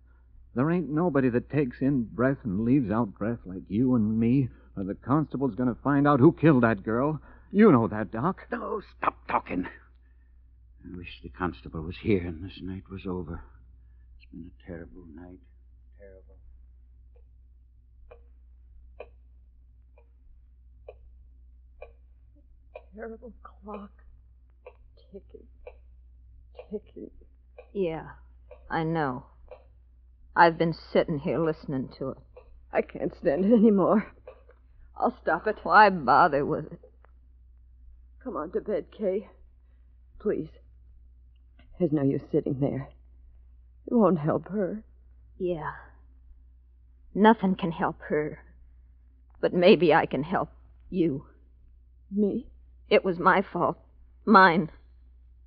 There 0.55 0.69
ain't 0.71 0.89
nobody 0.89 1.29
that 1.29 1.49
takes 1.49 1.81
in 1.81 2.03
breath 2.03 2.37
and 2.43 2.63
leaves 2.63 2.91
out 2.91 3.15
breath 3.15 3.39
like 3.45 3.63
you 3.67 3.95
and 3.95 4.19
me, 4.19 4.49
or 4.77 4.83
the 4.83 4.95
constable's 4.95 5.55
going 5.55 5.73
to 5.73 5.81
find 5.81 6.07
out 6.07 6.19
who 6.19 6.31
killed 6.31 6.63
that 6.63 6.83
girl. 6.83 7.19
You 7.51 7.71
know 7.71 7.87
that, 7.87 8.11
Doc. 8.11 8.47
No, 8.51 8.81
stop 8.97 9.27
talking. 9.27 9.65
I 9.65 10.97
wish 10.97 11.21
the 11.21 11.29
constable 11.29 11.81
was 11.81 11.95
here 12.01 12.25
and 12.25 12.43
this 12.43 12.59
night 12.61 12.83
was 12.91 13.05
over. 13.07 13.41
It's 14.17 14.31
been 14.31 14.51
a 14.51 14.67
terrible 14.67 15.05
night. 15.15 15.39
Terrible 22.95 23.33
clock. 23.41 23.91
Ticking. 25.11 25.47
Ticking. 26.69 27.09
Yeah, 27.73 28.09
I 28.69 28.83
know. 28.83 29.25
I've 30.35 30.57
been 30.57 30.73
sitting 30.73 31.19
here 31.19 31.39
listening 31.39 31.89
to 31.97 32.09
it. 32.09 32.17
I 32.71 32.81
can't 32.81 33.13
stand 33.19 33.45
it 33.45 33.53
anymore. 33.53 34.11
I'll 34.95 35.17
stop 35.21 35.47
it. 35.47 35.57
Why 35.63 35.89
bother 35.89 36.45
with 36.45 36.71
it? 36.71 36.79
Come 38.23 38.37
on 38.37 38.51
to 38.51 38.61
bed, 38.61 38.85
Kay. 38.97 39.27
Please. 40.19 40.49
There's 41.79 41.91
no 41.91 42.03
use 42.03 42.21
sitting 42.31 42.59
there. 42.59 42.89
It 43.87 43.93
won't 43.93 44.19
help 44.19 44.49
her. 44.49 44.83
Yeah. 45.39 45.71
Nothing 47.15 47.55
can 47.55 47.71
help 47.71 47.99
her. 48.09 48.39
But 49.41 49.53
maybe 49.53 49.93
I 49.93 50.05
can 50.05 50.23
help 50.23 50.49
you. 50.89 51.25
Me? 52.11 52.47
It 52.89 53.03
was 53.03 53.19
my 53.19 53.41
fault. 53.41 53.77
Mine. 54.25 54.69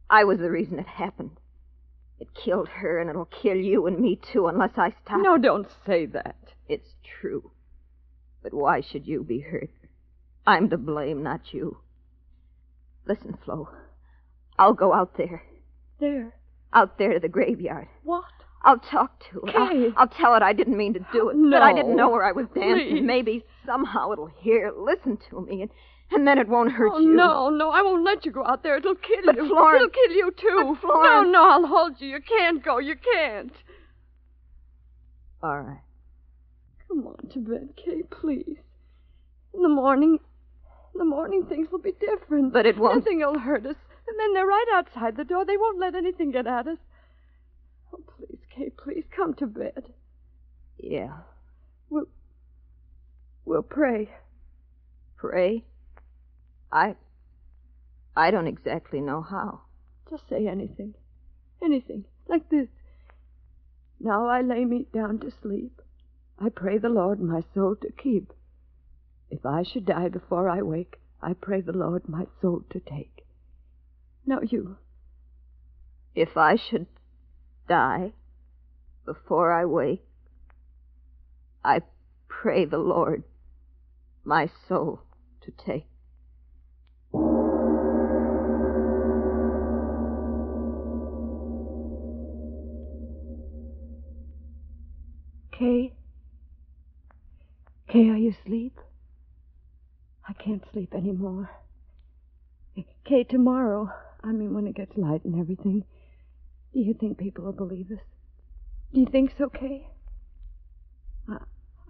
I 0.08 0.24
was 0.24 0.38
the 0.38 0.50
reason 0.50 0.78
it 0.78 0.86
happened. 0.86 1.38
It 2.18 2.28
killed 2.34 2.68
her, 2.68 2.98
and 2.98 3.10
it'll 3.10 3.26
kill 3.26 3.56
you 3.56 3.86
and 3.86 3.98
me, 3.98 4.18
too, 4.32 4.46
unless 4.46 4.72
I 4.76 4.94
stop. 5.04 5.20
No, 5.20 5.36
don't 5.36 5.68
say 5.86 6.06
that. 6.06 6.36
It's 6.68 6.94
true. 7.20 7.50
But 8.42 8.54
why 8.54 8.80
should 8.80 9.06
you 9.06 9.22
be 9.22 9.40
hurt? 9.40 9.70
I'm 10.46 10.70
to 10.70 10.78
blame, 10.78 11.22
not 11.22 11.52
you. 11.52 11.78
Listen, 13.06 13.36
Flo. 13.44 13.68
I'll 14.58 14.72
go 14.72 14.94
out 14.94 15.16
there. 15.18 15.42
There. 16.00 16.34
Out 16.72 16.98
there 16.98 17.14
to 17.14 17.20
the 17.20 17.28
graveyard. 17.28 17.88
What? 18.02 18.24
I'll 18.62 18.78
talk 18.78 19.22
to 19.30 19.40
it. 19.40 19.52
Kay. 19.52 19.58
I'll, 19.58 19.92
I'll 19.96 20.08
tell 20.08 20.34
it 20.34 20.42
I 20.42 20.52
didn't 20.52 20.76
mean 20.76 20.94
to 20.94 21.06
do 21.12 21.28
it. 21.28 21.36
No. 21.36 21.50
That 21.50 21.62
I 21.62 21.72
didn't 21.72 21.96
know 21.96 22.10
where 22.10 22.24
I 22.24 22.32
was 22.32 22.46
dancing. 22.54 22.88
Please. 22.88 23.02
Maybe 23.02 23.44
somehow 23.64 24.12
it'll 24.12 24.30
hear, 24.40 24.72
listen 24.76 25.18
to 25.30 25.40
me, 25.42 25.62
and, 25.62 25.70
and 26.10 26.26
then 26.26 26.38
it 26.38 26.48
won't 26.48 26.72
hurt 26.72 26.92
oh, 26.94 26.98
you. 27.00 27.14
no, 27.14 27.48
no, 27.50 27.70
I 27.70 27.82
won't 27.82 28.04
let 28.04 28.24
you 28.24 28.32
go 28.32 28.44
out 28.46 28.62
there. 28.62 28.76
It'll 28.76 28.94
kill 28.94 29.24
But 29.24 29.36
you. 29.36 29.48
Florence- 29.48 29.82
It'll 29.82 29.90
kill 29.90 30.16
you, 30.16 30.30
too. 30.32 30.72
But 30.74 30.80
Florence- 30.80 31.26
No, 31.26 31.30
no, 31.30 31.50
I'll 31.50 31.66
hold 31.66 32.00
you. 32.00 32.08
You 32.08 32.20
can't 32.20 32.62
go. 32.64 32.78
You 32.78 32.96
can't. 32.96 33.52
All 35.42 35.60
right. 35.60 35.80
Come 36.88 37.06
on 37.06 37.28
to 37.32 37.38
bed, 37.40 37.70
Kay, 37.76 38.02
please. 38.10 38.58
In 39.52 39.62
the 39.62 39.68
morning, 39.68 40.18
in 40.94 40.98
the 40.98 41.04
morning 41.04 41.44
things 41.46 41.68
will 41.70 41.80
be 41.80 41.92
different. 41.92 42.52
But 42.52 42.66
it 42.66 42.78
won't. 42.78 42.98
Nothing 43.04 43.18
will 43.18 43.38
hurt 43.38 43.66
us. 43.66 43.76
And 44.08 44.20
then 44.20 44.32
they're 44.34 44.46
right 44.46 44.66
outside 44.74 45.16
the 45.16 45.24
door. 45.24 45.44
They 45.44 45.56
won't 45.56 45.80
let 45.80 45.94
anything 45.94 46.30
get 46.30 46.46
at 46.46 46.68
us. 46.68 46.78
Oh, 47.92 47.98
please, 48.16 48.38
Kay, 48.54 48.70
please 48.70 49.04
come 49.14 49.34
to 49.34 49.46
bed. 49.46 49.92
Yeah. 50.78 51.18
We'll, 51.90 52.06
we'll 53.44 53.62
pray. 53.62 54.10
Pray? 55.16 55.64
I. 56.76 56.94
I 58.14 58.30
don't 58.30 58.46
exactly 58.46 59.00
know 59.00 59.22
how. 59.22 59.62
Just 60.10 60.28
say 60.28 60.46
anything. 60.46 60.92
Anything. 61.64 62.04
Like 62.28 62.50
this. 62.50 62.68
Now 63.98 64.26
I 64.26 64.42
lay 64.42 64.66
me 64.66 64.86
down 64.92 65.18
to 65.20 65.32
sleep. 65.40 65.80
I 66.38 66.50
pray 66.50 66.76
the 66.76 66.90
Lord 66.90 67.18
my 67.18 67.42
soul 67.54 67.76
to 67.76 67.90
keep. 67.90 68.30
If 69.30 69.46
I 69.46 69.62
should 69.62 69.86
die 69.86 70.10
before 70.10 70.50
I 70.50 70.60
wake, 70.60 71.00
I 71.22 71.32
pray 71.32 71.62
the 71.62 71.72
Lord 71.72 72.10
my 72.10 72.26
soul 72.42 72.62
to 72.68 72.78
take. 72.78 73.24
Now 74.26 74.40
you. 74.42 74.76
If 76.14 76.36
I 76.36 76.56
should 76.56 76.88
die 77.66 78.12
before 79.06 79.50
I 79.50 79.64
wake, 79.64 80.04
I 81.64 81.80
pray 82.28 82.66
the 82.66 82.78
Lord 82.78 83.24
my 84.24 84.50
soul 84.68 85.00
to 85.40 85.50
take. 85.52 85.86
Kay? 95.58 95.94
Kay, 97.88 98.08
are 98.10 98.16
you 98.16 98.34
asleep? 98.44 98.78
I 100.28 100.32
can't 100.32 100.62
sleep 100.72 100.92
any 100.94 101.12
more. 101.12 101.50
Kay, 103.04 103.24
tomorrow, 103.24 103.90
I 104.22 104.32
mean 104.32 104.52
when 104.52 104.66
it 104.66 104.74
gets 104.74 104.96
light 104.96 105.24
and 105.24 105.40
everything, 105.40 105.84
do 106.74 106.80
you 106.80 106.92
think 106.92 107.16
people 107.16 107.44
will 107.44 107.52
believe 107.52 107.90
us? 107.90 108.00
Do 108.92 109.00
you 109.00 109.06
think 109.06 109.32
so, 109.38 109.48
Kay? 109.48 109.88
I, 111.28 111.38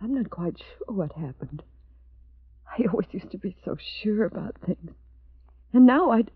I'm 0.01 0.15
not 0.15 0.31
quite 0.31 0.57
sure 0.59 0.95
what 0.95 1.13
happened. 1.13 1.63
I 2.79 2.85
always 2.93 3.09
used 3.11 3.31
to 3.33 3.39
be 3.39 3.57
so 3.65 3.77
sure 4.03 4.27
about 4.27 4.57
things. 4.65 4.93
And 5.73 5.87
now 5.87 6.11
I'd. 6.11 6.31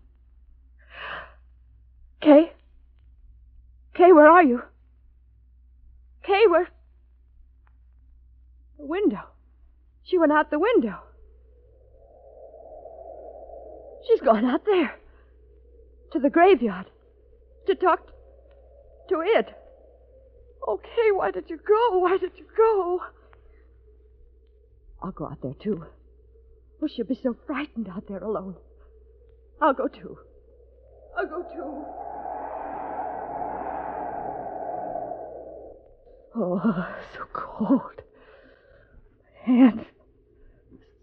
Kay? 2.21 2.51
Kay, 3.93 4.11
where 4.11 4.27
are 4.27 4.43
you? 4.43 4.63
Kay, 6.23 6.43
where. 6.49 6.67
The 8.81 8.87
window. 8.87 9.21
She 10.03 10.17
went 10.17 10.31
out 10.31 10.49
the 10.49 10.57
window. 10.57 10.97
She's 14.07 14.21
gone 14.21 14.43
out 14.43 14.65
there. 14.65 14.95
To 16.13 16.19
the 16.19 16.31
graveyard. 16.31 16.87
To 17.67 17.75
talk 17.75 18.07
to 19.09 19.21
it. 19.23 19.49
Okay, 20.67 21.11
why 21.13 21.29
did 21.29 21.47
you 21.47 21.57
go? 21.57 21.99
Why 21.99 22.17
did 22.17 22.31
you 22.37 22.45
go? 22.57 23.01
I'll 25.03 25.11
go 25.11 25.25
out 25.25 25.43
there, 25.43 25.53
too. 25.61 25.85
Oh, 26.81 26.87
she'll 26.87 27.05
be 27.05 27.19
so 27.21 27.35
frightened 27.45 27.87
out 27.87 28.07
there 28.07 28.23
alone. 28.23 28.55
I'll 29.61 29.73
go, 29.73 29.87
too. 29.87 30.17
I'll 31.15 31.27
go, 31.27 31.43
too. 31.43 31.85
Oh, 36.35 36.95
so 37.13 37.25
cold 37.31 38.01
hands. 39.43 39.85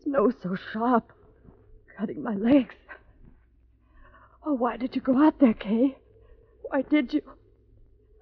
Snow 0.02 0.32
so 0.42 0.56
sharp, 0.72 1.12
cutting 1.98 2.22
my 2.22 2.34
legs. 2.34 2.74
Oh, 4.44 4.54
why 4.54 4.76
did 4.76 4.94
you 4.94 5.02
go 5.02 5.22
out 5.22 5.38
there, 5.40 5.54
Kay? 5.54 5.96
Why 6.62 6.82
did 6.82 7.12
you? 7.12 7.22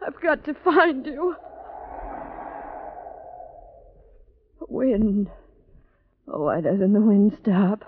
I've 0.04 0.20
got 0.20 0.44
to 0.44 0.54
find 0.54 1.06
you. 1.06 1.36
Wind. 4.68 5.28
Oh, 6.28 6.44
why 6.44 6.60
doesn't 6.60 6.92
the 6.92 7.00
wind 7.00 7.38
stop? 7.40 7.84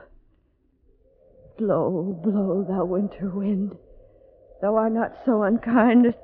Blow, 1.58 2.18
blow, 2.22 2.64
thou 2.68 2.84
winter 2.84 3.30
wind. 3.30 3.76
Thou 4.62 4.76
art 4.76 4.92
not 4.92 5.12
so 5.24 5.42
unkind. 5.42 6.14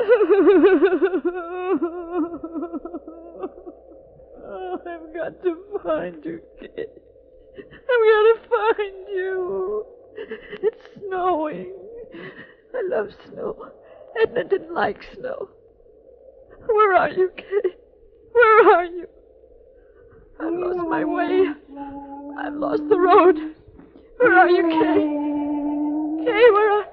oh, 4.54 4.78
I've 4.86 5.14
got 5.14 5.42
to 5.42 5.56
find 5.82 6.24
you, 6.24 6.40
kid. 6.60 6.88
I've 7.58 8.04
got 8.10 8.22
to 8.24 8.36
find 8.48 9.08
you. 9.08 9.86
It's 10.62 10.84
snowing. 10.98 11.72
I 12.74 12.82
love 12.88 13.08
snow. 13.28 13.70
Edna 14.20 14.44
didn't 14.44 14.72
like 14.72 15.02
snow. 15.14 15.48
Where 16.66 16.94
are 16.94 17.10
you, 17.10 17.30
Kay? 17.36 17.74
Where 18.32 18.76
are 18.76 18.84
you? 18.84 19.06
I've 20.40 20.52
lost 20.52 20.88
my 20.88 21.04
way. 21.04 21.46
I've 22.38 22.54
lost 22.54 22.88
the 22.88 22.98
road. 22.98 23.38
Where 24.18 24.38
are 24.38 24.48
you, 24.48 24.62
Kay? 24.68 26.24
Kay, 26.24 26.50
where 26.50 26.72
are... 26.72 26.86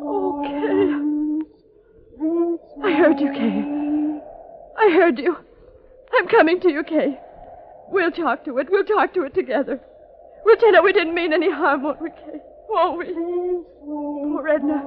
Oh, 0.00 0.40
Kay. 0.44 0.78
I 2.84 2.92
heard 2.92 3.20
you, 3.20 3.32
Kay. 3.32 3.64
I 4.88 4.90
heard 4.90 5.18
you. 5.18 5.36
I'm 6.14 6.28
coming 6.28 6.60
to 6.60 6.70
you, 6.70 6.82
Kay. 6.82 7.20
We'll 7.90 8.10
talk 8.10 8.46
to 8.46 8.56
it. 8.56 8.68
We'll 8.70 8.84
talk 8.84 9.12
to 9.14 9.24
it 9.24 9.34
together. 9.34 9.78
We'll 10.46 10.56
tell 10.56 10.74
it 10.74 10.82
we 10.82 10.94
didn't 10.94 11.14
mean 11.14 11.34
any 11.34 11.50
harm, 11.50 11.82
won't 11.82 12.00
we, 12.00 12.08
Kay? 12.08 12.40
Won't 12.70 12.98
we? 12.98 13.12
Poor 13.84 14.48
Edna. 14.48 14.82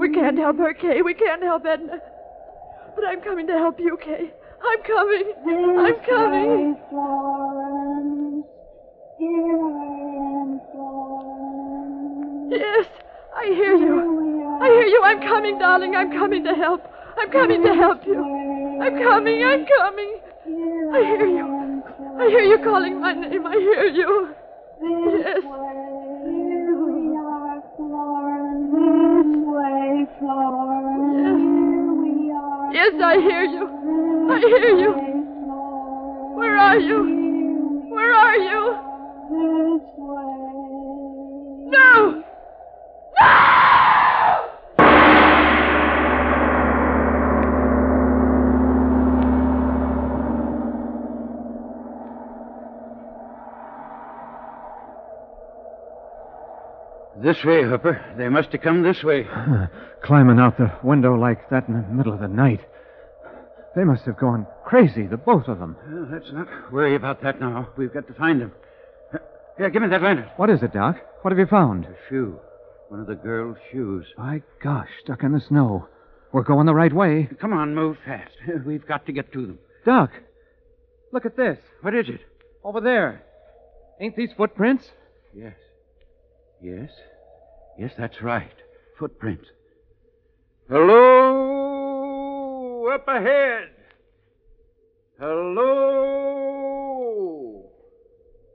We 0.00 0.12
can't 0.12 0.36
help 0.36 0.56
her, 0.56 0.74
Kay. 0.74 1.02
We 1.02 1.14
can't 1.14 1.44
help 1.44 1.64
Edna. 1.64 2.00
But 2.96 3.04
I'm 3.04 3.20
coming 3.20 3.46
to 3.46 3.52
help 3.52 3.78
you, 3.78 3.96
Kay. 4.02 4.32
I'm 4.64 4.82
coming. 4.82 5.32
I'm 5.78 5.94
coming. 6.04 6.76
Yes, 12.50 12.86
I 13.36 13.46
hear 13.46 13.76
you. 13.76 14.58
I 14.60 14.66
hear 14.66 14.86
you. 14.86 15.02
I'm 15.04 15.20
coming, 15.20 15.56
darling. 15.60 15.94
I'm 15.94 16.10
coming 16.10 16.42
to 16.42 16.54
help. 16.54 16.82
I'm 17.18 17.30
coming 17.30 17.62
to 17.62 17.74
help 17.74 18.06
you. 18.06 18.18
I'm 18.80 18.98
coming. 18.98 19.42
I'm 19.44 19.66
coming. 19.66 20.20
I 20.92 21.00
hear 21.02 21.26
you. 21.26 21.82
I 22.18 22.28
hear 22.28 22.40
you 22.40 22.58
calling 22.64 23.00
my 23.00 23.12
name. 23.12 23.46
I 23.46 23.52
hear 23.52 23.86
you. 23.86 24.34
Yes. 24.82 25.44
Yes, 32.72 32.94
I 33.02 33.16
hear 33.16 33.44
you. 33.44 33.66
I 34.30 34.38
hear 34.38 34.78
you. 34.78 34.92
Where 36.36 36.56
are 36.56 36.78
you? 36.78 37.88
Where 37.90 38.14
are 38.14 38.36
you? 38.36 38.76
No! 41.70 42.24
This 57.22 57.44
way, 57.44 57.62
Hooper. 57.62 58.14
They 58.16 58.28
must 58.28 58.50
have 58.52 58.62
come 58.62 58.82
this 58.82 59.02
way. 59.02 59.26
Climbing 60.02 60.38
out 60.38 60.56
the 60.56 60.72
window 60.82 61.14
like 61.14 61.50
that 61.50 61.68
in 61.68 61.74
the 61.74 61.82
middle 61.82 62.14
of 62.14 62.20
the 62.20 62.28
night. 62.28 62.60
They 63.76 63.84
must 63.84 64.04
have 64.04 64.16
gone 64.16 64.46
crazy, 64.64 65.06
the 65.06 65.18
both 65.18 65.46
of 65.46 65.58
them. 65.58 65.76
Well, 65.88 66.08
let's 66.10 66.32
not 66.32 66.72
worry 66.72 66.96
about 66.96 67.22
that 67.22 67.38
now. 67.38 67.68
We've 67.76 67.92
got 67.92 68.06
to 68.08 68.14
find 68.14 68.40
them. 68.40 68.52
Here, 69.58 69.70
give 69.70 69.82
me 69.82 69.88
that 69.88 70.02
lantern. 70.02 70.30
What 70.36 70.50
is 70.50 70.62
it, 70.62 70.72
Doc? 70.72 70.96
What 71.22 71.30
have 71.30 71.38
you 71.38 71.46
found? 71.46 71.84
A 71.84 71.94
shoe. 72.08 72.38
One 72.88 73.00
of 73.00 73.06
the 73.06 73.14
girl's 73.14 73.58
shoes. 73.70 74.06
My 74.16 74.42
gosh, 74.62 74.88
stuck 75.04 75.22
in 75.22 75.32
the 75.32 75.40
snow. 75.40 75.86
We're 76.32 76.42
going 76.42 76.66
the 76.66 76.74
right 76.74 76.92
way. 76.92 77.28
Come 77.40 77.52
on, 77.52 77.74
move 77.74 77.98
fast. 78.04 78.32
We've 78.66 78.86
got 78.86 79.06
to 79.06 79.12
get 79.12 79.32
to 79.32 79.46
them. 79.46 79.58
Doc, 79.84 80.10
look 81.12 81.26
at 81.26 81.36
this. 81.36 81.58
What 81.82 81.94
is 81.94 82.08
it? 82.08 82.20
Over 82.64 82.80
there. 82.80 83.24
Ain't 84.00 84.16
these 84.16 84.30
footprints? 84.36 84.84
Yes. 85.34 85.54
Yes. 86.62 86.90
Yes, 87.80 87.92
that's 87.96 88.20
right. 88.20 88.52
Footprints. 88.98 89.46
Hello! 90.68 92.10
Up 92.92 93.08
ahead! 93.08 93.70
Hello! 95.18 95.70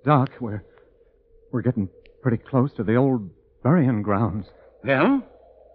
Doc, 0.06 0.30
we're 0.40 0.64
we're 1.52 1.64
getting 1.64 1.90
pretty 2.22 2.38
close 2.38 2.72
to 2.74 2.84
the 2.84 2.94
old 2.94 3.32
burying 3.64 4.04
grounds. 4.04 4.46
Well? 4.84 5.24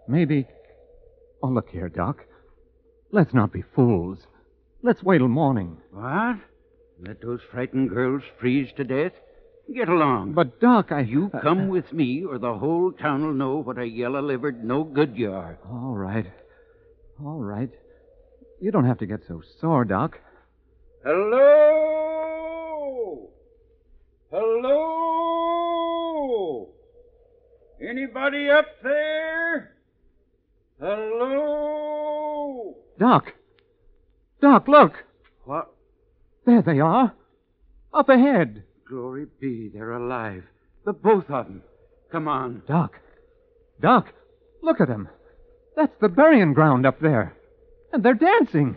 Maybe. 0.07 0.47
Oh, 1.43 1.49
look 1.49 1.67
here, 1.71 1.89
Doc. 1.89 2.23
Let's 3.11 3.33
not 3.33 3.51
be 3.51 3.65
fools. 3.75 4.19
Let's 4.81 5.03
wait 5.03 5.17
till 5.17 5.27
morning. 5.27 5.75
What? 5.91 6.37
Let 7.05 7.19
those 7.21 7.41
frightened 7.51 7.89
girls 7.89 8.23
freeze 8.39 8.71
to 8.77 8.85
death? 8.85 9.11
Get 9.73 9.89
along. 9.89 10.33
But, 10.33 10.59
Doc, 10.59 10.91
I. 10.91 11.01
You 11.01 11.31
uh, 11.33 11.39
come 11.41 11.69
with 11.69 11.93
me, 11.93 12.23
or 12.25 12.37
the 12.37 12.53
whole 12.57 12.91
town 12.91 13.25
will 13.25 13.33
know 13.33 13.57
what 13.57 13.77
a 13.77 13.85
yellow 13.85 14.21
livered 14.21 14.63
no 14.63 14.83
good 14.83 15.15
you 15.15 15.31
are. 15.31 15.57
All 15.69 15.95
right. 15.95 16.25
All 17.23 17.39
right. 17.39 17.69
You 18.59 18.71
don't 18.71 18.85
have 18.85 18.99
to 18.99 19.05
get 19.05 19.21
so 19.27 19.41
sore, 19.59 19.85
Doc. 19.85 20.19
Hello? 21.03 22.21
Hello? 24.31 24.81
Anybody 27.81 28.49
up 28.49 28.67
there? 28.83 29.75
Hello? 30.79 32.75
Doc! 32.99 33.33
Doc, 34.41 34.67
look! 34.67 34.93
What? 35.45 35.73
There 36.45 36.61
they 36.61 36.79
are. 36.79 37.13
Up 37.93 38.09
ahead. 38.09 38.63
Glory 38.91 39.25
be, 39.39 39.71
they're 39.73 39.93
alive. 39.93 40.43
The 40.83 40.91
both 40.91 41.29
of 41.29 41.45
them. 41.45 41.63
Come 42.11 42.27
on. 42.27 42.61
Doc. 42.67 42.99
Doc, 43.81 44.13
look 44.61 44.81
at 44.81 44.89
them. 44.89 45.07
That's 45.77 45.95
the 46.01 46.09
burying 46.09 46.51
ground 46.51 46.85
up 46.85 46.99
there. 46.99 47.33
And 47.93 48.03
they're 48.03 48.13
dancing. 48.13 48.75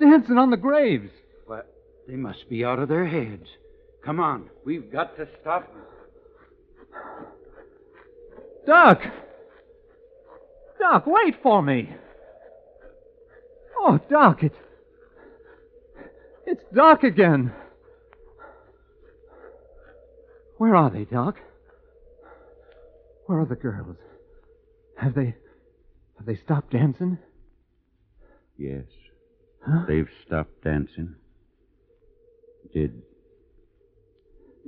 Dancing 0.00 0.38
on 0.38 0.48
the 0.48 0.56
graves. 0.56 1.10
What? 1.44 1.70
They 2.08 2.16
must 2.16 2.48
be 2.48 2.64
out 2.64 2.78
of 2.78 2.88
their 2.88 3.06
heads. 3.06 3.46
Come 4.02 4.20
on. 4.20 4.48
We've 4.64 4.90
got 4.90 5.18
to 5.18 5.28
stop 5.42 5.70
them. 5.70 5.82
Doc! 8.66 9.02
Doc, 10.80 11.04
wait 11.06 11.34
for 11.42 11.60
me. 11.60 11.94
Oh, 13.78 14.00
Doc, 14.10 14.44
it's. 14.44 14.56
It's 16.46 16.64
Doc 16.74 17.04
again. 17.04 17.52
Where 20.62 20.76
are 20.76 20.90
they, 20.90 21.04
Doc? 21.04 21.40
Where 23.26 23.40
are 23.40 23.46
the 23.46 23.56
girls? 23.56 23.96
Have 24.96 25.12
they. 25.12 25.34
Have 26.16 26.24
they 26.24 26.36
stopped 26.36 26.70
dancing? 26.70 27.18
Yes. 28.56 28.84
Huh? 29.66 29.86
They've 29.88 30.08
stopped 30.24 30.62
dancing. 30.62 31.16
Did. 32.72 33.02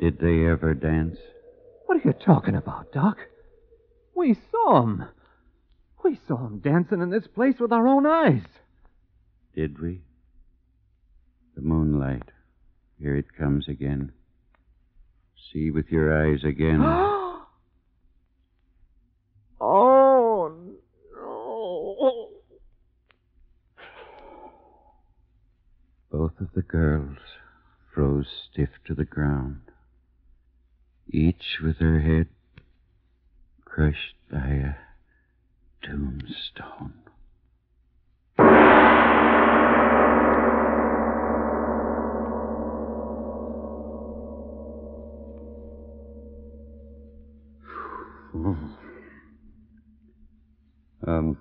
Did 0.01 0.19
they 0.19 0.45
ever 0.49 0.75
dance? 0.75 1.17
What 1.87 1.99
are 1.99 2.09
you 2.09 2.13
talking 2.13 2.57
about, 2.57 2.91
Doc? 2.93 3.19
We 4.17 4.37
saw 4.51 4.83
'em. 4.83 5.05
We 6.03 6.19
saw 6.27 6.45
'em 6.45 6.59
dancing 6.59 7.03
in 7.03 7.11
this 7.11 7.29
place 7.29 7.61
with 7.61 7.73
our 7.73 7.87
own 7.87 8.05
eyes. 8.05 8.43
Did 9.55 9.79
we? 9.79 10.03
The 11.55 11.63
moonlight. 11.63 12.33
Here 12.99 13.15
it 13.15 13.33
comes 13.39 13.69
again. 13.69 14.11
See 15.53 15.71
with 15.71 15.91
your 15.91 16.13
eyes 16.13 16.43
again. 16.45 16.81
oh, 19.61 20.53
no. 21.15 22.29
Both 26.11 26.41
of 26.41 26.53
the 26.55 26.63
girls 26.63 27.19
froze 27.93 28.27
stiff 28.51 28.71
to 28.87 28.95
the 28.95 29.05
ground, 29.05 29.61
each 31.09 31.59
with 31.63 31.77
her 31.79 32.01
head 32.01 32.29
crushed 33.65 34.17
by 34.31 34.39
a 34.39 34.75
tombstone. 35.87 37.04
Um, 51.07 51.38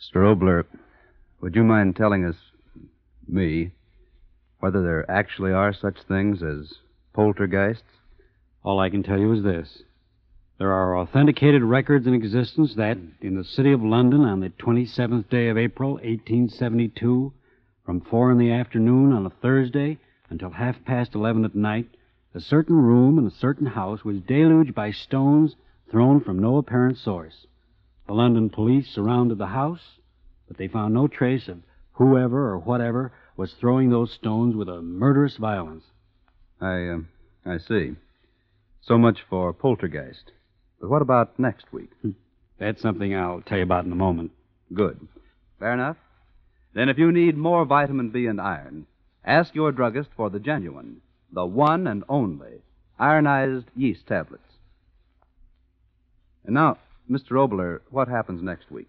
Mr. 0.00 0.64
Would 1.40 1.54
you 1.54 1.62
mind 1.62 1.94
telling 1.94 2.24
us, 2.24 2.34
me, 3.28 3.70
whether 4.58 4.82
there 4.82 5.08
actually 5.08 5.52
are 5.52 5.72
such 5.72 5.98
things 6.08 6.42
as 6.42 6.74
poltergeists? 7.12 7.84
All 8.64 8.80
I 8.80 8.90
can 8.90 9.04
tell 9.04 9.20
you 9.20 9.32
is 9.34 9.44
this. 9.44 9.82
There 10.58 10.72
are 10.72 10.98
authenticated 10.98 11.62
records 11.62 12.06
in 12.06 12.14
existence 12.14 12.74
that, 12.76 12.98
in 13.20 13.36
the 13.36 13.44
city 13.44 13.72
of 13.72 13.82
London 13.82 14.22
on 14.22 14.40
the 14.40 14.48
27th 14.48 15.28
day 15.28 15.48
of 15.48 15.58
April, 15.58 15.92
1872, 15.92 17.32
from 17.84 18.00
4 18.00 18.32
in 18.32 18.38
the 18.38 18.52
afternoon 18.52 19.12
on 19.12 19.26
a 19.26 19.30
Thursday 19.30 19.98
until 20.28 20.50
half 20.50 20.76
past 20.84 21.14
11 21.14 21.44
at 21.44 21.54
night, 21.54 21.88
a 22.36 22.40
certain 22.40 22.76
room 22.76 23.18
in 23.18 23.26
a 23.26 23.30
certain 23.30 23.66
house 23.66 24.04
was 24.04 24.20
deluged 24.20 24.74
by 24.74 24.90
stones 24.90 25.56
thrown 25.90 26.20
from 26.20 26.38
no 26.38 26.58
apparent 26.58 26.98
source. 26.98 27.46
The 28.06 28.12
London 28.12 28.50
police 28.50 28.86
surrounded 28.90 29.38
the 29.38 29.46
house, 29.46 29.80
but 30.46 30.58
they 30.58 30.68
found 30.68 30.92
no 30.92 31.08
trace 31.08 31.48
of 31.48 31.62
whoever 31.92 32.50
or 32.50 32.58
whatever 32.58 33.10
was 33.38 33.54
throwing 33.54 33.88
those 33.88 34.12
stones 34.12 34.54
with 34.54 34.68
a 34.68 34.82
murderous 34.82 35.38
violence. 35.38 35.84
I, 36.60 36.88
uh, 36.88 36.98
I 37.46 37.56
see. 37.56 37.96
So 38.82 38.98
much 38.98 39.20
for 39.30 39.54
poltergeist. 39.54 40.32
But 40.78 40.90
what 40.90 41.00
about 41.00 41.38
next 41.38 41.72
week? 41.72 41.90
That's 42.58 42.82
something 42.82 43.16
I'll 43.16 43.40
tell 43.40 43.56
you 43.56 43.64
about 43.64 43.86
in 43.86 43.92
a 43.92 43.96
moment. 43.96 44.32
Good. 44.74 45.08
Fair 45.58 45.72
enough. 45.72 45.96
Then 46.74 46.90
if 46.90 46.98
you 46.98 47.12
need 47.12 47.38
more 47.38 47.64
vitamin 47.64 48.10
B 48.10 48.26
and 48.26 48.42
iron, 48.42 48.86
ask 49.24 49.54
your 49.54 49.72
druggist 49.72 50.10
for 50.14 50.28
the 50.28 50.38
genuine, 50.38 51.00
the 51.32 51.46
one 51.46 51.86
and 51.86 52.04
only, 52.08 52.62
ironized 52.98 53.66
yeast 53.74 54.06
tablets. 54.06 54.42
And 56.44 56.54
now, 56.54 56.78
Mr. 57.10 57.32
Oboler, 57.32 57.80
what 57.90 58.08
happens 58.08 58.42
next 58.42 58.70
week? 58.70 58.88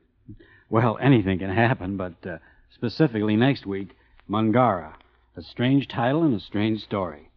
Well, 0.69 0.97
anything 1.02 1.39
can 1.39 1.50
happen, 1.50 1.97
but 1.97 2.13
uh, 2.26 2.38
specifically 2.73 3.36
next 3.36 3.65
week, 3.65 3.95
Mungara. 4.30 4.93
A 5.36 5.41
strange 5.41 5.88
title 5.88 6.23
and 6.23 6.34
a 6.34 6.39
strange 6.39 6.82
story. 6.84 7.30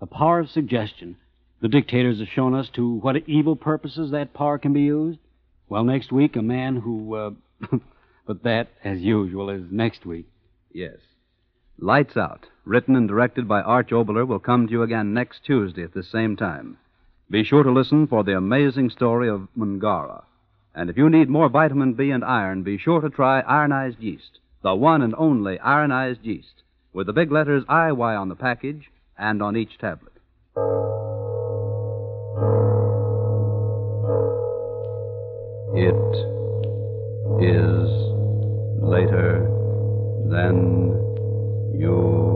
The 0.00 0.06
power 0.06 0.40
of 0.40 0.50
suggestion. 0.50 1.16
The 1.60 1.68
dictators 1.68 2.18
have 2.18 2.28
shown 2.28 2.54
us 2.54 2.68
to 2.74 2.96
what 2.98 3.16
evil 3.26 3.56
purposes 3.56 4.10
that 4.10 4.34
power 4.34 4.58
can 4.58 4.72
be 4.72 4.82
used. 4.82 5.18
Well, 5.68 5.84
next 5.84 6.12
week, 6.12 6.36
a 6.36 6.42
man 6.42 6.76
who. 6.76 7.14
Uh, 7.14 7.30
but 8.26 8.42
that, 8.44 8.68
as 8.84 9.00
usual, 9.00 9.48
is 9.50 9.62
next 9.70 10.04
week. 10.04 10.26
Yes. 10.72 10.98
Lights 11.78 12.16
Out, 12.16 12.46
written 12.66 12.96
and 12.96 13.08
directed 13.08 13.46
by 13.46 13.62
Arch 13.62 13.90
Oboler, 13.90 14.26
will 14.26 14.40
come 14.40 14.66
to 14.66 14.72
you 14.72 14.82
again 14.82 15.14
next 15.14 15.44
Tuesday 15.44 15.84
at 15.84 15.94
the 15.94 16.02
same 16.02 16.36
time. 16.36 16.76
Be 17.30 17.44
sure 17.44 17.62
to 17.62 17.70
listen 17.70 18.06
for 18.06 18.24
the 18.24 18.36
amazing 18.36 18.90
story 18.90 19.28
of 19.28 19.48
Mungara. 19.56 20.24
And 20.74 20.90
if 20.90 20.96
you 20.96 21.08
need 21.08 21.30
more 21.30 21.48
vitamin 21.48 21.94
B 21.94 22.10
and 22.10 22.24
iron, 22.24 22.62
be 22.62 22.76
sure 22.76 23.00
to 23.00 23.08
try 23.08 23.40
ironized 23.40 24.00
yeast, 24.00 24.40
the 24.62 24.74
one 24.74 25.00
and 25.00 25.14
only 25.16 25.58
ironized 25.60 26.24
yeast, 26.24 26.62
with 26.92 27.06
the 27.06 27.12
big 27.12 27.32
letters 27.32 27.64
IY 27.64 28.20
on 28.20 28.28
the 28.28 28.34
package 28.34 28.90
and 29.16 29.42
on 29.42 29.56
each 29.56 29.78
tablet. 29.78 30.12
It 35.74 35.94
is 37.40 37.90
later 38.82 39.46
than 40.30 40.86
you 41.78 42.35